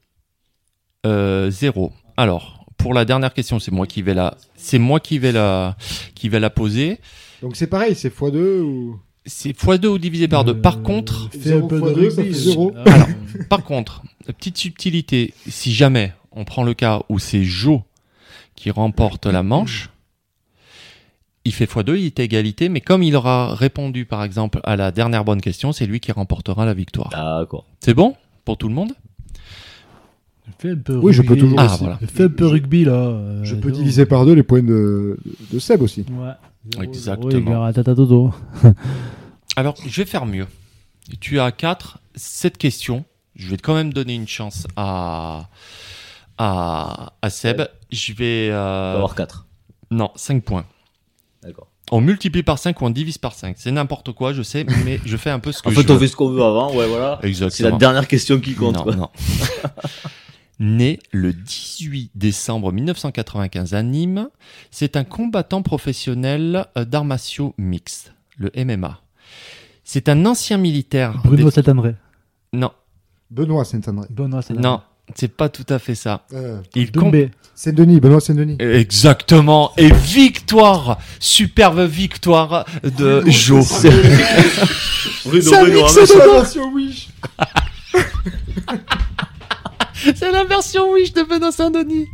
[1.08, 1.92] euh, 0.
[2.16, 5.78] Alors, pour la dernière question, c'est moi qui vais la, c'est moi qui vais la,
[6.16, 7.00] qui vais la poser.
[7.42, 9.00] Donc c'est pareil, c'est x2 ou?
[9.26, 10.60] C'est x2 ou divisé par 2.
[10.60, 12.32] Par Euh, contre, un peu de ça fait
[12.86, 13.08] Alors,
[13.50, 17.80] par contre, la petite subtilité, si jamais on prend le cas où c'est Joe
[18.56, 19.90] qui remporte la manche,
[21.46, 24.76] il fait x2, il est à égalité, mais comme il aura répondu par exemple à
[24.76, 27.12] la dernière bonne question, c'est lui qui remportera la victoire.
[27.12, 27.66] D'accord.
[27.80, 28.92] C'est bon pour tout le monde?
[30.64, 31.42] Fais un peu Oui, je peux rugby.
[31.44, 31.80] toujours Ah, aussi.
[31.84, 32.00] voilà.
[32.08, 32.94] Fais un peu rugby là.
[32.94, 35.20] euh, Je peux diviser par deux les points de,
[35.52, 36.06] de Seb aussi.
[36.10, 36.84] Ouais.
[36.84, 37.70] Exactement.
[39.58, 40.48] Alors, je vais faire mieux.
[41.20, 43.04] Tu as 4, 7 questions.
[43.36, 45.50] Je vais quand même donner une chance à,
[46.38, 47.64] à, à Seb.
[47.92, 48.48] Je vais...
[48.52, 49.46] On euh, avoir 4.
[49.92, 50.66] non, 5 points.
[51.44, 51.68] D'accord.
[51.92, 53.58] On multiplie par 5 ou on divise par 5.
[53.60, 55.92] C'est n'importe quoi, je sais, mais je fais un peu ce que En je fait,
[55.92, 56.00] on veux.
[56.00, 57.18] fait ce qu'on veut avant, ouais, voilà.
[57.22, 57.78] C'est la Exactement.
[57.78, 58.76] dernière question qui compte.
[58.78, 58.96] Non, quoi.
[58.96, 59.10] non.
[60.60, 64.30] Né le 18 décembre 1995 à Nîmes,
[64.72, 69.00] c'est un combattant professionnel euh, d'arts martiaux mixtes, le MMA.
[69.84, 71.20] C'est un ancien militaire.
[71.26, 71.96] Bruno des- Saint-André.
[72.54, 72.72] Non,
[73.32, 74.08] Benoît Saint-André.
[74.12, 74.64] Benoît Saint-André.
[74.70, 74.82] non,
[75.16, 76.26] c'est pas tout à fait ça.
[76.34, 76.92] Euh, Il.
[77.56, 78.56] Saint-Denis, Benoît Saint-Denis.
[78.60, 79.72] Exactement.
[79.78, 83.86] Et victoire, superbe victoire de Joe.
[85.26, 85.90] Bruno Ça Benoît,
[86.74, 88.74] mixe mais
[90.16, 92.08] C'est la version Wish de Benoît Saint-Denis.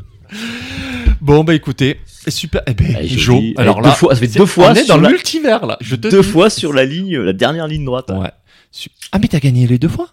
[1.22, 2.62] Bon, bah écoutez, super.
[2.68, 3.54] Eh ben, Allez, Joe, joli.
[3.58, 5.66] alors là, deux fois- ça fait deux fois on est sur dans la- le multivers
[5.66, 5.78] là.
[5.82, 6.28] Je te Deux dis.
[6.28, 8.10] fois sur la ligne, la dernière ligne droite.
[8.12, 8.30] Ouais.
[9.12, 10.10] Ah, mais t'as gagné les deux fois?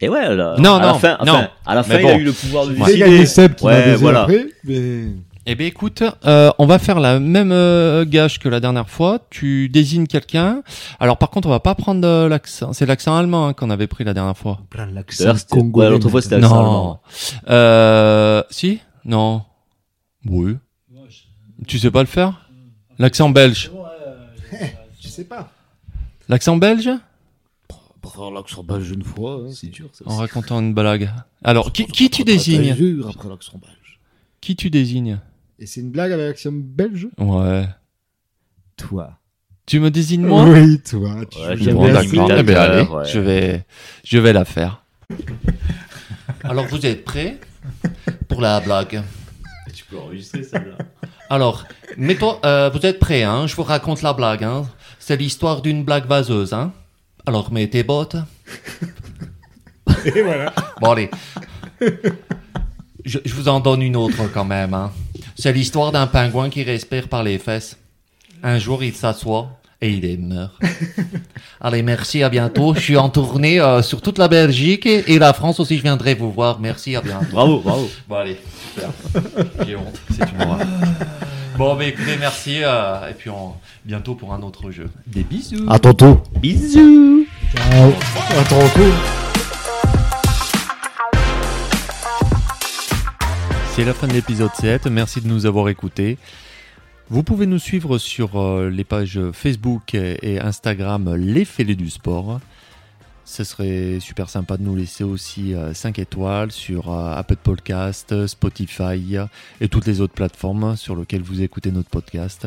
[0.00, 1.32] Et ouais, là, Non, à la non, fin, non.
[1.32, 2.18] enfin, à la fin, il a bon.
[2.20, 2.86] eu le pouvoir de Ouais.
[2.86, 2.98] Décider.
[3.00, 4.22] gagné Seb qui m'a Ouais, baisé voilà.
[4.22, 4.46] après.
[4.64, 5.04] Mais...
[5.44, 9.26] Eh bien, écoute, euh, on va faire la même euh, gage que la dernière fois.
[9.28, 10.62] Tu désignes quelqu'un.
[11.00, 12.72] Alors, par contre, on va pas prendre euh, l'accent.
[12.72, 14.60] C'est l'accent allemand hein, qu'on avait pris la dernière fois.
[14.70, 15.90] Prends l'accent congolais.
[15.90, 16.46] l'autre fois, c'était non.
[16.46, 17.02] accent allemand.
[17.48, 18.80] Euh, si?
[19.04, 19.42] Non.
[20.26, 20.56] Oui.
[21.66, 22.48] Tu sais pas le faire?
[22.98, 23.72] L'accent belge.
[25.00, 25.50] Je sais pas.
[26.28, 26.88] L'accent belge?
[28.34, 29.88] L'accent belge une fois, hein, c'est dur.
[29.92, 31.10] Ça, En racontant une blague.
[31.42, 32.74] Alors, qui, qui tu désignes?
[32.74, 33.98] dur après l'accent belge.
[34.40, 35.18] Qui tu désignes?
[35.62, 37.68] Et c'est une blague avec l'accent belge Ouais.
[38.76, 39.12] Toi.
[39.64, 41.14] Tu me désignes moi Oui, toi.
[41.30, 41.92] Tu Ouais, Bon, bien bien.
[41.92, 42.14] la d'accord.
[42.14, 43.04] imitateur, Eh ben, allez, ouais.
[43.04, 43.64] je vais,
[44.04, 44.82] je vais la faire.
[46.42, 47.38] Alors, vous êtes prêts
[48.26, 49.02] pour la blague?
[49.72, 50.78] Tu peux enregistrer celle-là.
[51.30, 51.64] Alors,
[51.96, 53.46] mettons, euh, vous êtes prêts, hein?
[53.46, 54.66] Je vous raconte la blague, hein
[54.98, 56.72] C'est l'histoire d'une blague vaseuse, hein
[57.24, 58.16] Alors, mets tes bottes.
[60.06, 60.52] Et voilà.
[60.80, 61.08] Bon, allez.
[63.04, 64.90] Je, je vous en donne une autre quand même, hein
[65.36, 67.76] C'est l'histoire d'un pingouin qui respire par les fesses.
[68.42, 69.48] Un jour, il s'assoit
[69.80, 70.52] et il est meurt.
[71.60, 72.74] Allez, merci, à bientôt.
[72.74, 75.82] Je suis en tournée euh, sur toute la Belgique et, et la France aussi, je
[75.82, 76.60] viendrai vous voir.
[76.60, 77.26] Merci, à bientôt.
[77.32, 77.90] Bravo, bravo.
[78.08, 78.38] Bon, allez,
[78.74, 78.90] super.
[79.66, 80.24] J'ai honte, c'est.
[81.58, 82.60] Bon, bah écoutez, merci.
[82.62, 83.52] euh, et puis, on...
[83.84, 84.88] bientôt pour un autre jeu.
[85.06, 85.66] Des bisous.
[85.68, 86.22] À tantôt.
[86.40, 87.26] Bisous.
[87.54, 87.92] Ciao.
[88.38, 89.31] À tantôt.
[93.74, 94.86] C'est la fin de l'épisode 7.
[94.88, 96.18] Merci de nous avoir écoutés.
[97.08, 102.40] Vous pouvez nous suivre sur euh, les pages Facebook et Instagram Les Fêlés du Sport.
[103.24, 109.16] Ce serait super sympa de nous laisser aussi 5 étoiles sur euh, Apple Podcast, Spotify
[109.62, 112.46] et toutes les autres plateformes sur lesquelles vous écoutez notre podcast.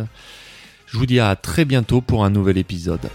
[0.86, 3.10] Je vous dis à très bientôt pour un nouvel épisode.